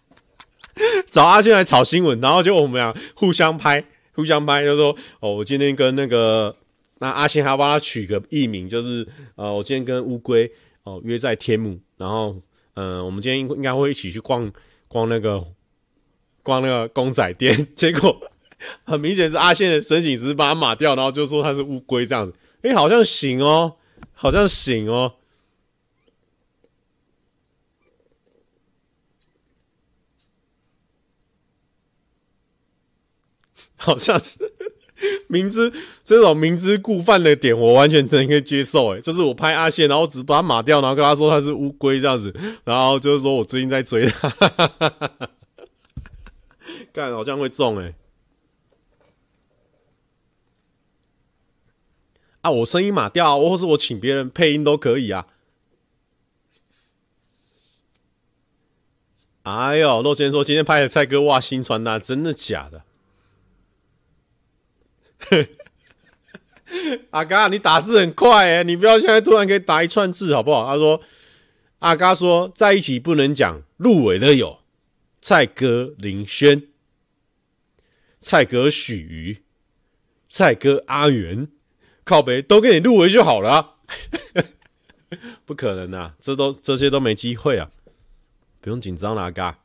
[1.08, 6.56] 找阿宪来炒新闻，然后就我们俩互相拍，互相拍，就说哦，我今天跟那个
[6.98, 9.06] 那阿宪还要帮他取个艺名，就是
[9.36, 10.50] 呃，我今天跟乌龟
[10.84, 12.36] 哦约在天母，然后
[12.74, 14.52] 嗯、我们今天应应该会一起去逛。
[14.92, 15.44] 逛那个，
[16.42, 18.20] 逛那个公仔店， 结果
[18.82, 22.34] 很明显是阿宪的申请只是把他码掉，然后就说他是乌龟这样子。
[22.62, 23.76] 哎、欸，好像行哦，
[24.12, 25.14] 好像行哦，
[33.76, 34.52] 好像是
[35.26, 35.72] 明知
[36.04, 38.94] 这种明知故犯的点，我完全能可以接受。
[38.94, 42.34] 哎，就是我拍阿宪，然后只把他码掉，然后跟他说他是乌龟这样子，
[42.64, 44.28] 然后就是说我最近在追他，
[46.92, 47.94] 干好像会中哎。
[52.42, 55.26] 啊，我声音码掉，或是我请别人配音都可以啊。
[59.42, 62.84] 哎呦，洛先说今天拍的蔡哥哇新传达，真的假的？
[67.10, 70.66] 阿嘎，你打字很快哎，你不要现在突然可以打一串字好不好？
[70.66, 71.00] 他说，
[71.80, 74.60] 阿嘎说在一起不能讲，入围的有
[75.20, 76.68] 蔡哥林轩、
[78.20, 79.42] 蔡哥许瑜、
[80.28, 81.48] 蔡哥阿元，
[82.10, 83.76] 靠北都给你入围就好了。
[85.46, 87.70] 不可能啊，这都这些都没机会啊，
[88.60, 89.60] 不用紧张了，阿嘎。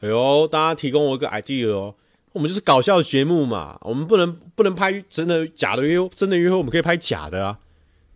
[0.00, 1.96] 哎呦，大家提供我一个 idea 哦。
[2.32, 7.58] 我们就是搞笑节目嘛，我们不能不能拍真的假的约，真的约会我们可以拍假的啊，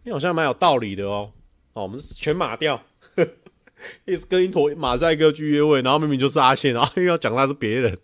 [0.05, 1.33] 因为好像蛮有道理的哦。
[1.75, 2.83] 哦，我们是全码掉，
[4.07, 7.99] 一直跟一坨马赛克去约会，然后明明就是阿信，然后又要讲他是别人，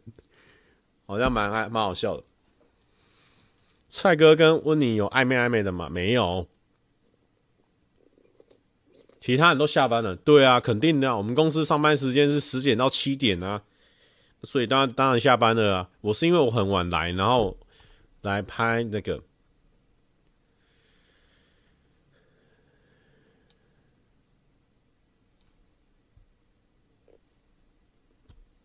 [1.07, 2.24] 好像蛮还蛮好笑的。
[3.91, 5.88] 蔡哥跟温妮有暧昧暧昧的吗？
[5.91, 6.47] 没有，
[9.20, 10.14] 其他人都下班了。
[10.14, 13.62] 对啊，肯定的啊，我们公司上班时间是十点到七点啊。
[14.45, 15.91] 所以当然当然下班了啊！
[16.01, 17.59] 我是因为我很晚来，然后
[18.22, 19.20] 来拍那个。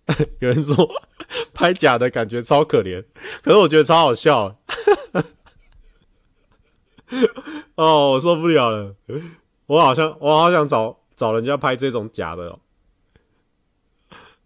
[0.39, 0.87] 有人说
[1.53, 3.03] 拍假的感觉超可怜，
[3.41, 4.57] 可是我觉得超好笑。
[7.75, 8.95] 哦，我受不了了！
[9.67, 12.59] 我好像我好想找找人家拍这种假的哦，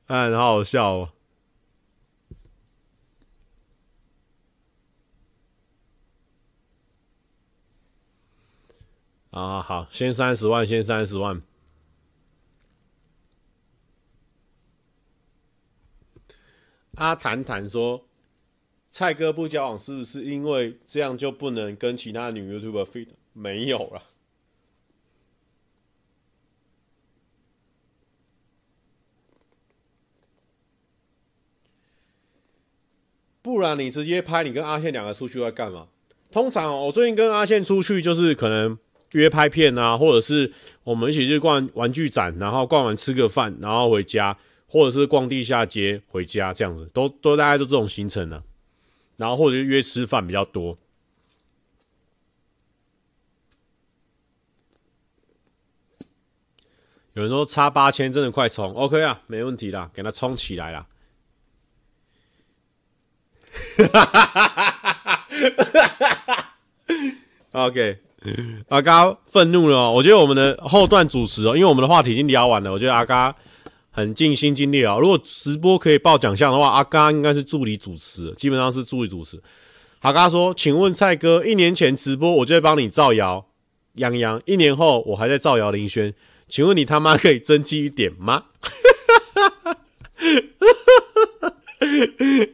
[0.07, 1.09] 哎，好好笑哦。
[9.32, 11.41] 啊，好，先三十万，先三十万。
[17.00, 18.06] 阿谈谈说，
[18.91, 23.08] 蔡哥不交往是不是因为这样就不能跟其他女 YouTuber fit？
[23.32, 24.04] 没有了。
[33.41, 35.88] 不然你直接拍你跟阿宪两个出去会干嘛？
[36.30, 38.78] 通常我最近跟阿宪出去就是可能
[39.14, 40.52] 约拍片啊，或者是
[40.84, 44.38] 我们一起去逛玩具展，然后逛完吃个饭，然后回家，
[44.70, 48.43] 或者是逛地下街回家这样子，都都大概都这种行程了、
[49.17, 50.78] 然后或者约吃饭比较多。
[57.13, 60.88] 有人说差八千真的快冲，OK 啊，没问题啦，给他冲起来啦。
[63.78, 65.74] 哈哈哈哈
[66.28, 66.53] 哈
[67.51, 67.99] ！OK，
[68.70, 69.91] 阿嘎愤怒了。
[69.91, 73.36] 我觉得我们的后段主持哦，因为我们的话题已经聊完了，我觉得阿嘎
[73.91, 74.97] 很尽心尽力啊。
[74.97, 79.41] 如果直播可以报奖项的话，阿嘎应该是助理主持，基本上是助理主持。
[79.99, 83.45] 阿嘎说：“请问蔡哥，一年前直播我就会帮你造谣，
[83.97, 86.13] 泱泱，一年后我还在造谣林轩。”
[86.47, 88.45] 请问你他妈可以争气一点吗？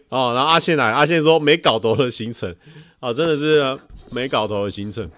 [0.10, 2.54] 哦，然后阿宪来，阿宪说没搞头的行程，
[3.00, 3.80] 哦，真的是
[4.12, 5.10] 没搞头的行程。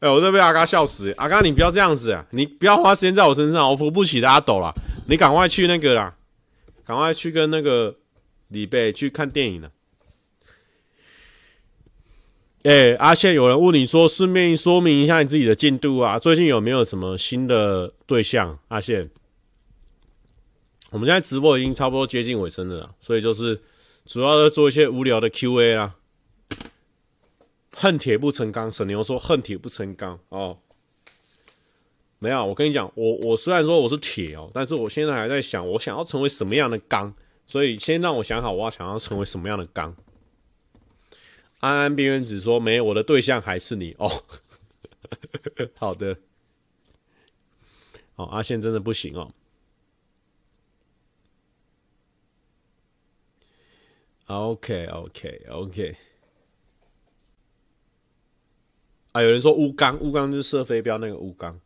[0.00, 1.12] 哎，我都被阿嘎笑死！
[1.18, 2.24] 阿嘎，你不要这样子啊！
[2.30, 4.72] 你不要花时间在我身上，我扶不起的阿斗啦。
[5.08, 6.16] 你赶快去那个啦，
[6.84, 7.96] 赶快去跟那个
[8.48, 9.70] 李贝去看电影了。
[12.64, 18.58] 哎、阿宪，有人问你说，顺便说明一下你自己的进度啊，最近有没有什么新的对象？
[18.66, 19.08] 阿宪，
[20.90, 23.62] 我们现在直播已经差不多接近尾声了，所以就是
[24.04, 25.94] 主要在做一些无聊的 Q&A 啦。
[27.76, 30.58] 恨铁不成钢，沈牛说恨铁不成钢哦。
[32.18, 37.14] 没有，我跟你讲，我我虽然说我是铁哦，但是我现在还在想，我想要成为什么样的钢，
[37.46, 39.94] 所以先让我想好，我要想要成为什么样的钢。
[41.60, 44.24] 安安边缘只说没，我的对象还是你哦。
[45.78, 46.16] 好的，
[48.16, 49.32] 哦，阿宪真的不行哦。
[54.26, 55.96] OK OK OK。
[59.12, 61.60] 啊，有人说乌钢，乌钢就是射飞镖那个乌钢。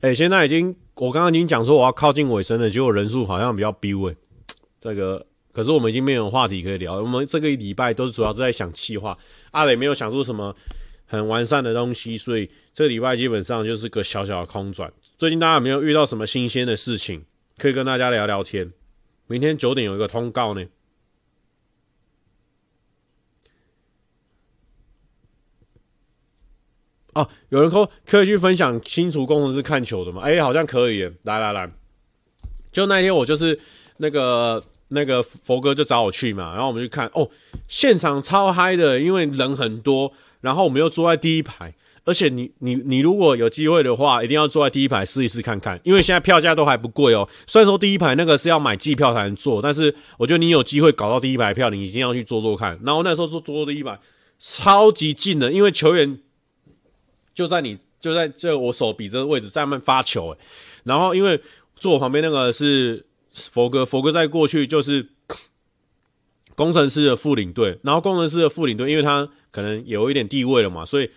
[0.00, 4.16] 哎、欸，现在已经，我刚刚已经讲说我要靠近尾声了，结果人数好像比较逼位。
[4.80, 9.18] 这个可是我们已经没有话题可以聊，我们这个礼拜都是主要是在想企划，
[9.50, 10.54] 阿磊没有想出什么
[11.04, 14.92] 很完善的东西，所以这个礼拜基本上就是个小小的空转。
[15.16, 17.24] 最近大家有没有遇到什么新鲜的事情
[17.56, 18.72] 可以跟大家聊聊天？
[19.26, 20.64] 明天九点有一个通告呢。
[27.14, 30.22] 哦，有人说可以去分享清楚工程师看球的吗？
[30.22, 31.12] 哎，好像可以耶。
[31.22, 31.70] 来来来，
[32.72, 33.58] 就那天我就是。
[34.00, 37.28] 那个那个佛哥就找我去嘛，然后我们去看哦，
[37.66, 47.28] 现场超嗨的，因为人很多，然后我们又坐在第一排，而且你你你如果有机会的话，一定要坐在第一排试一试看看，因为现在票价都还不贵哦。
[47.48, 52.78] 虽然说第一排那个是要买季票才能坐，但是我觉得你有机会搞到第一排票，你一定要去坐坐看。
[52.84, 53.98] 然后那时候坐坐第一排，
[54.38, 56.20] 超级近的，因为球员
[57.38, 60.38] 就在你就在这我手比这个位置在那边发球，哎，
[60.84, 61.40] 然后因为
[61.76, 63.04] 坐我旁边那个是。
[63.52, 65.06] 佛哥，佛哥在过去就是
[66.56, 71.08] 工程师的副领队，然后工程师的副领队，因为他可能有一点地位了嘛，所以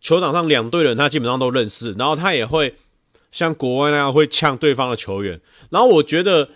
[0.00, 2.74] 球场上两队人他基本上都认识，然后他也会
[3.30, 6.48] 像国外那样会呛对方的球员，然后我觉得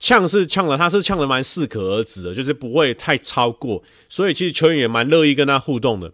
[0.00, 6.12] 呛是呛了，他是呛的蛮适可而止的，就是不会太超过，所以其实球员也蛮乐意跟他互动的。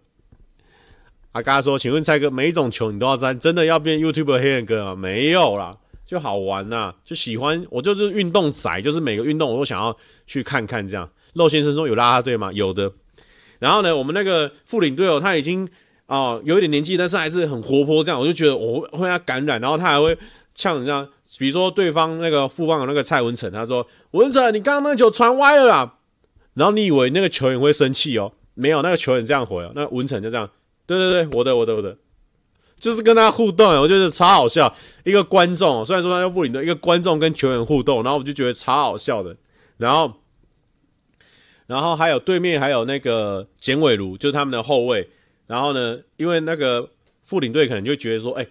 [1.33, 4.95] 阿嘎说：“请问蔡哥，每一种球你都要沾，真的要变 YouTube 的黑人哥吗？
[4.95, 9.95] 没有啦。”就好玩呐、就喜欢我就是运动宅，就是每个运动我都想要
[10.27, 11.09] 去看看这样。
[11.33, 12.51] 肉先生说有拉拉队吗？
[12.51, 12.91] 有的。
[13.59, 15.65] 然后呢，我们那个副领队哦，他已经
[16.07, 18.19] 哦、有一点年纪，但是还是很活泼这样。
[18.19, 20.17] 我就觉得我会会他感染，然后他还会
[20.53, 21.07] 像这样，
[21.39, 25.95] 比如说对方那个副帮的那个蔡文成，他说文成你刚刚那个球传歪了啦。
[26.55, 28.33] 然后你以为那个球员会生气哦？
[28.55, 30.49] 没有，那个球员这样回哦，那文成就这样，
[30.97, 31.97] 对对对，我的我的我的。
[32.79, 34.73] 就是跟他互动，我觉得超好笑。
[35.03, 39.37] 一个观众，虽然说他叫布林的，一个观众跟球员互动，然后我就觉得超好笑的。
[39.77, 40.11] 然后，
[41.67, 45.07] 然后还有对面还有那个简伟儒，就是他们的后卫。
[45.45, 46.89] 然后呢，因为那个
[47.23, 48.47] 副领队可能就觉得说，哎、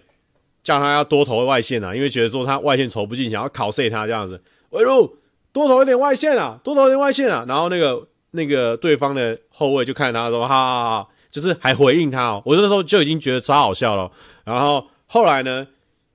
[0.63, 4.41] 叫他要多投外线啊，因为觉得说他外线投不进，想要考碎他这样子。
[4.69, 5.13] 伟儒
[5.51, 7.43] 多投一点外线啊，多投一点外线啊。
[7.49, 11.07] 然后那个那个对方的后卫就看他说，哈哈哈。
[11.31, 14.11] 就是还回应他哦，我那时候就已经觉得超好笑了。
[14.43, 15.65] 然后后来呢，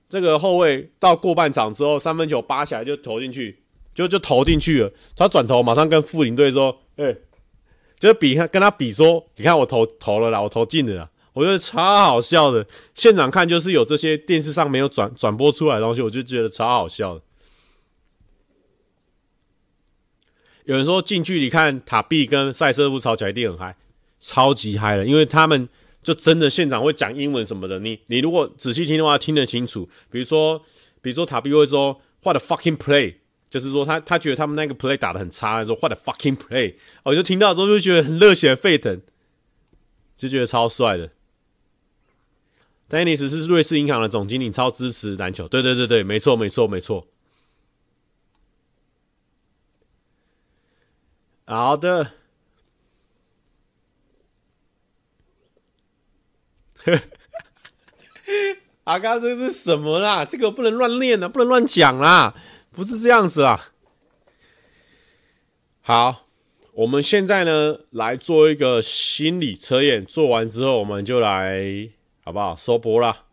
[0.07, 3.59] 这个后卫到过半场之后，三分球扒起来就投进去，
[3.93, 4.91] 就就投进去了。
[5.15, 7.15] 他转头马上跟副领队说：“哎、
[7.99, 12.65] 就是比他跟他比说，你看我投投了啦，我投进了啦。”我觉得超好笑的。
[12.95, 17.21] 现场看就是有这些电视上没有转转播出来的东西，我就觉得超好笑的。
[20.65, 23.75] 有人说近距离看塔碧跟赛瑟夫吵起来一定很嗨，
[24.19, 25.67] 超级嗨的，因为他们
[26.01, 27.79] 就真的现场会讲英文什么的。
[27.79, 29.89] 你你如果仔细听的话，听得清楚。
[30.09, 30.59] 比如说，
[31.01, 33.15] 比如说塔比会说 What a fucking play，
[33.49, 39.01] 就是说他他觉得他们那个 play 打的很差，说 What a fucking play，我就听到之后就觉得很热血沸腾，
[40.15, 41.11] 就觉得超帅的。
[42.89, 45.47] Dennis 是瑞士银行的总经理，超支持篮球。
[45.47, 47.05] 对对对对，没错没错没错。
[51.45, 52.13] 好的，
[58.85, 60.23] 阿嘎，这是什么啦？
[60.23, 62.33] 这个不能乱练啊，不能乱讲啦，
[62.71, 63.71] 不是这样子啦。
[65.81, 66.27] 好，
[66.73, 71.89] 我们现在呢来做一个心理测验，做完之后我们就来，
[72.23, 72.55] 好不好？
[72.55, 73.25] 收播啦。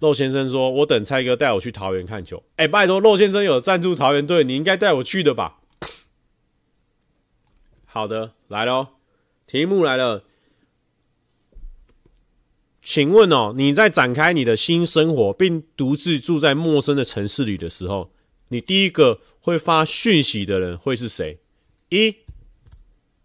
[0.00, 5.60] 肉先生说：“我等蔡哥带我去桃园看球。”哎，拜托，肉先生有赞助桃园队，你应该带我去的吧？
[7.94, 8.88] 好的，来喽，
[9.46, 10.24] 题目来了，
[12.82, 18.10] 请问哦，你在展开你的新生活，并独自住在陌生的城市里的时候，
[18.48, 21.38] 你第一个会发讯息的人会是谁？
[21.88, 22.16] 一、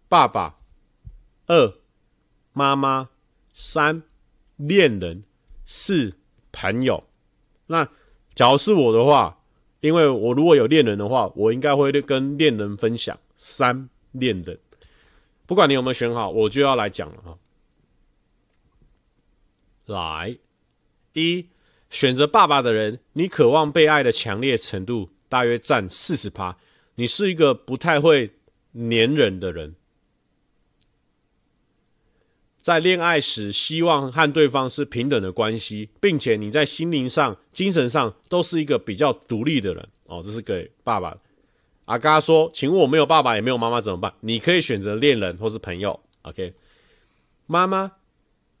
[0.08, 0.60] 爸爸；
[1.48, 1.74] 二、
[2.52, 3.08] 妈妈；
[3.52, 4.04] 三、
[4.56, 5.24] 恋人；
[5.66, 6.14] 四。
[6.52, 7.02] 朋友，
[7.66, 7.88] 那
[8.36, 9.40] 假如是我的话，
[9.80, 13.18] 因为我如果有恋人的话，我应该会跟恋人分享。
[13.36, 14.58] 三恋的，
[15.46, 17.38] 不管你有没有选好，我就要来讲了哈。
[19.86, 20.38] 来，
[21.12, 21.46] 一
[21.88, 26.56] 选择爸爸的人，你渴望被爱的强烈程度大约占四十趴，
[26.94, 28.32] 你是一个不太会
[28.72, 29.74] 黏人的人。
[32.62, 40.22] 在恋爱时，希望和对方是平等的关系，并且你在心灵上、精神上都是一个比较独立的人哦。
[40.22, 41.16] 这是给爸爸。
[41.90, 45.98] 阿嘎说：“请问我没有爸爸也没有妈妈怎么办？”你可以选择恋人或是朋友。
[46.22, 46.54] OK，
[47.48, 47.90] 妈妈，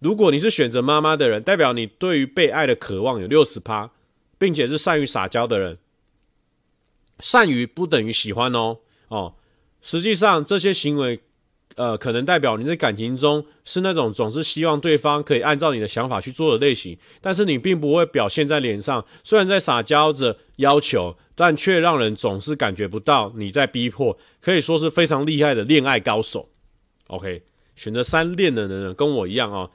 [0.00, 3.92] 如果你是选择妈妈的人，代表你对于被爱的渴望有六十趴，
[4.36, 5.78] 并且是善于撒娇的人。
[7.20, 9.34] 善于不等于喜欢哦哦，
[9.80, 11.20] 实际上这些行为。
[11.80, 19.02] 呃，可能代表你在感情中是那种总是希望对方可以按照你的想法去做的类型，但是你并不会表现在脸上。
[19.24, 26.50] 虽然在撒娇着要求，但却让人总是感觉不到你在逼迫，可以说是非常厉害的恋爱高手。
[27.06, 29.70] OK，选择三恋的人跟我一样哦，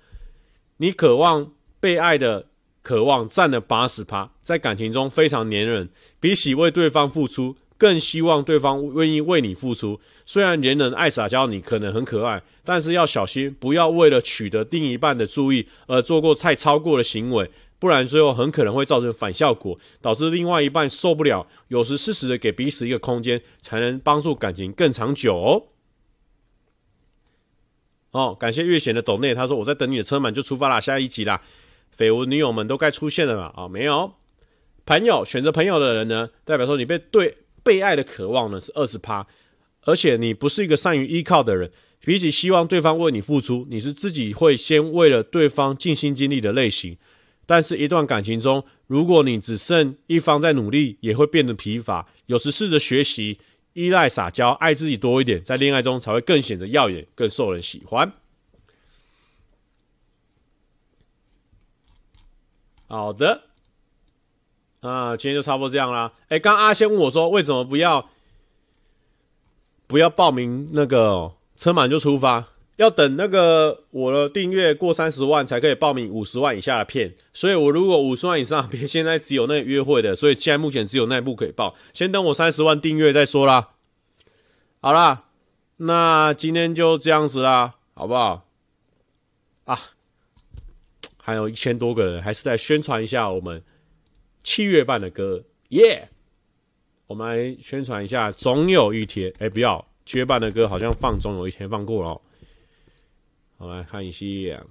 [0.77, 2.45] 你渴望被爱的
[2.83, 5.89] 渴望占了八十趴，在感情中非常黏人，
[6.19, 9.99] 比起为对方付出，更希望对方愿意为你付出。
[10.25, 21.45] 虽然黏人爱撒娇，你可能很可爱，但是要小心，不要为了取得另一半的注意而做过太超过的行为，不然最后很可能会造成反效果，导致另外一半受不了。
[21.67, 25.67] 有时适时的给彼此一个空间，才能帮助感情更长久
[28.11, 28.35] 哦。
[28.39, 31.39] 感谢月贤的抖内，他说我在等你的车满就出发啦，下一集啦，
[31.95, 33.53] 绯闻女友们都该出现了吧？
[33.55, 34.13] 啊、没有，
[34.87, 39.27] 朋友选择朋友的人呢，代表说你被对被爱的渴望呢是二十趴。
[39.85, 41.71] 而且你不是一个善于依靠的人，
[42.01, 46.97] 比起希望对方为你付出，你是自己会先为了对方尽心尽力的类型。
[47.45, 52.07] 但是，一段感情中，如果你只剩一方在努力，也会变得疲乏。
[52.25, 53.39] 有时试着学习
[53.73, 58.11] 依赖撒娇，爱自己多一点，在恋爱中才会更显得耀眼，更受人喜欢。
[62.87, 63.43] 好的，
[64.79, 66.13] 啊，今天就差不多这样啦。
[66.29, 68.09] 哎，刚阿仙问我说，为什么不要？
[69.87, 77.13] 不要报名那个车满就出发，要等那个我的订阅过三十万才可以报名五十万以下的片。
[77.33, 81.75] 所以我如果五十万以上，别现在只有那个约会的，所以现在目前只有那一部可以报。
[81.93, 83.69] 先等我三十万订阅再说啦。
[84.81, 85.25] 好啦，
[85.77, 88.45] 那今天就这样子啦，好不好？
[89.65, 89.79] 啊，
[91.17, 93.63] 还有一千多个人，还是在宣传一下我们
[94.43, 96.09] 七月半的歌，耶、
[97.07, 102.21] 我们来宣传一下，总有一天，哎、不要，绝版的歌好像放总有一天放过了、喔。
[103.57, 104.65] 我们来看一下，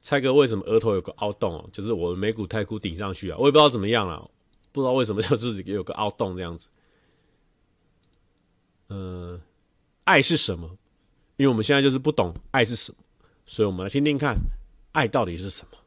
[0.00, 4.30] 蔡哥为什么额头有个凹洞哦、就是我的眉骨太酷顶上去啊，我也不知道怎么样了，
[4.72, 6.68] 不知道为什么就自己有个凹洞这样子。
[8.88, 9.40] 嗯、
[10.04, 10.70] 爱是什么？
[11.36, 12.98] 因为我们现在就是不懂爱是什么，
[13.44, 14.36] 所以我们来听听看，
[14.92, 15.77] 爱到底是什么。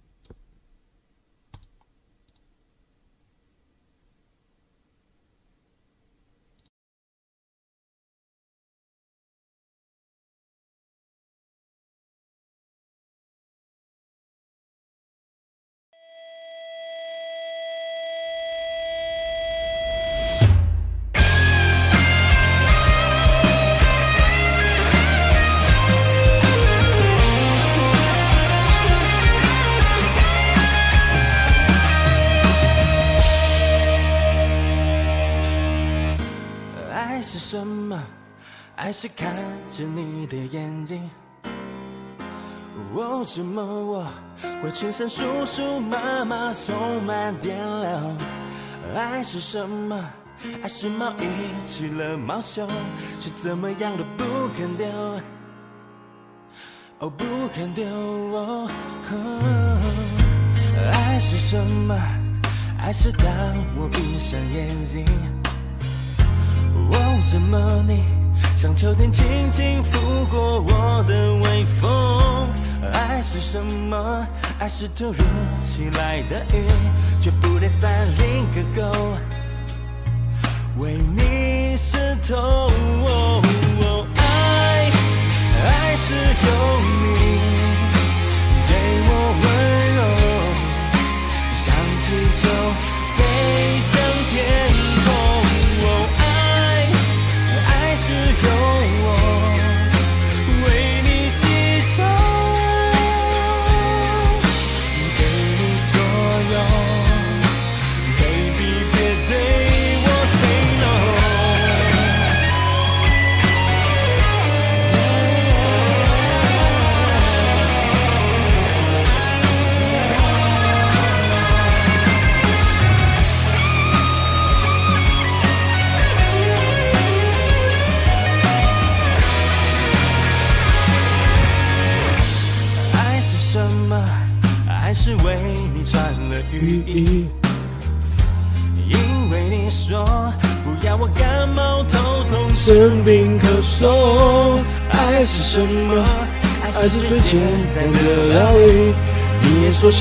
[44.81, 48.17] 全身叔叔妈妈充满电流？
[48.95, 50.03] 爱是什么？
[50.63, 52.67] 爱是毛衣起了毛球，
[53.19, 54.23] 却怎么样都不
[54.57, 54.87] 肯丢。
[56.97, 57.23] 哦，不
[57.53, 57.85] 肯丢。
[57.85, 58.71] 哦，
[60.91, 61.95] 爱是什么？
[62.79, 63.27] 爱是当
[63.77, 65.05] 我闭上眼睛。
[66.91, 68.03] 哦，怎么你
[68.55, 72.49] 像秋天轻轻拂过我的微风？
[72.93, 74.27] 爱是什么？
[74.59, 75.23] 爱是突如
[75.61, 76.67] 其来的雨，
[77.19, 78.81] 却不带伞另一个勾，
[80.79, 82.69] 为你湿透。
[84.15, 84.91] 爱，
[85.67, 86.19] 爱是有
[86.81, 87.05] 你
[88.67, 88.71] 对
[89.07, 89.09] 我
[89.41, 89.43] 温
[89.95, 89.99] 柔，
[91.55, 91.63] 像
[92.01, 92.05] 气
[92.41, 92.41] 球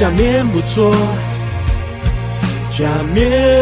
[0.01, 0.95] 下面不错，
[2.65, 3.60] 下面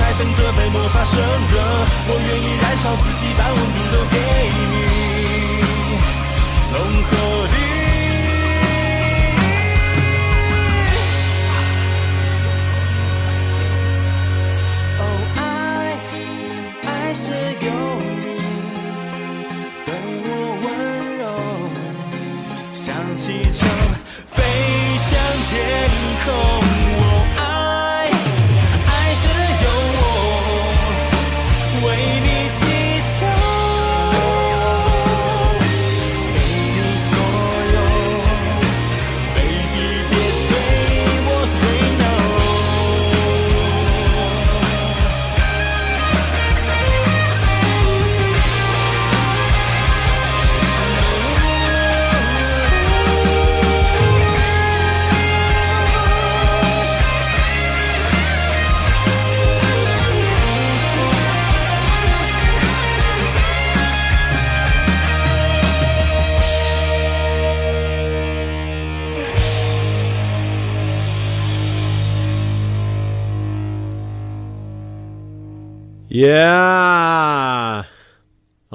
[0.00, 1.60] 在，等着被抹杀生热。
[2.08, 4.16] 我愿意燃烧自己，把温度都给
[4.56, 4.74] 你，
[6.72, 7.39] 浓厚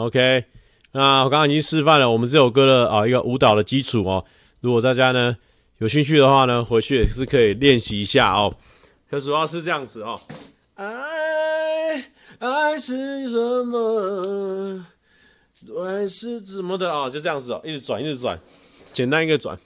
[0.06, 0.46] OK，
[0.92, 4.24] 那我刚刚已经示范了我们这首歌的啊一个舞蹈的基础哦。
[4.62, 5.36] 如果大家呢
[5.80, 8.56] 有兴趣的话呢，回去也是可以练习一下哦。
[9.10, 10.22] 可主要是这样子哦，
[10.76, 10.86] 爱
[12.38, 14.86] 爱是什么？
[15.84, 17.10] 爱是什么的啊、哦？
[17.10, 18.40] 就这样子哦，一直转，一直转，
[18.94, 19.58] 简单一个转。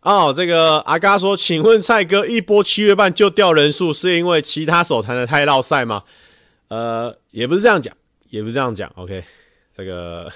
[0.00, 6.02] 哦，这个阿嘎说，请问蔡哥一波七月半就掉人数，是因为其他手弹的太绕赛吗？
[6.66, 7.94] 呃，也不是这样讲，
[8.32, 8.90] 也不是这样讲。
[8.94, 9.22] OK，
[9.76, 10.32] 这个，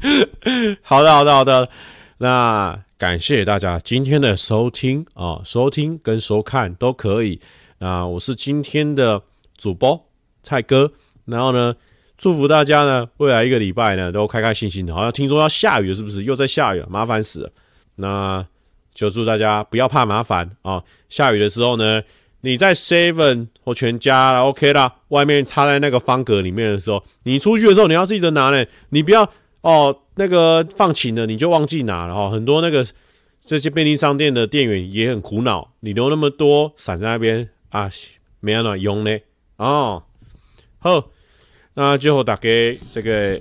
[0.80, 1.68] 好的，好的，好的。
[2.16, 7.38] 那感谢大家今天的收听啊、收听跟收看都可以。
[7.78, 9.22] 那我是今天的
[9.58, 10.08] 主播
[10.42, 10.90] 蔡哥，
[11.26, 11.76] 然后呢，
[12.16, 14.94] 祝福大家呢未来一个礼拜呢都开开心心的。
[14.94, 16.24] 好像听说要下雨，是不是？
[16.24, 17.52] 又在下雨了，麻烦死了。
[17.96, 18.46] 那
[18.94, 22.02] 就祝大家不要怕麻烦啊、下雨的时候呢，
[22.42, 28.64] 你在 Seven 或全家啦 OK 啦，外面插在那个方格里面的时候，你出去的时候你要记得拿呢。
[28.88, 29.30] 你不要
[29.60, 32.30] 哦，那个放晴了你就忘记拿了哈。
[32.30, 32.86] 很多那个
[33.44, 37.90] 这些便利商店的店员也很苦恼，你留那么多伞在那边啊，
[38.40, 39.18] 没办法用呢。
[39.56, 40.02] 哦，
[40.78, 41.10] 好，
[41.74, 42.48] 那最后大家
[42.90, 43.40] 这个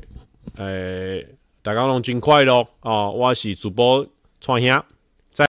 [0.57, 1.21] 呃，
[1.61, 3.13] 大家拢真快乐哦。
[3.15, 4.05] 我是主播
[4.41, 4.83] 创兄。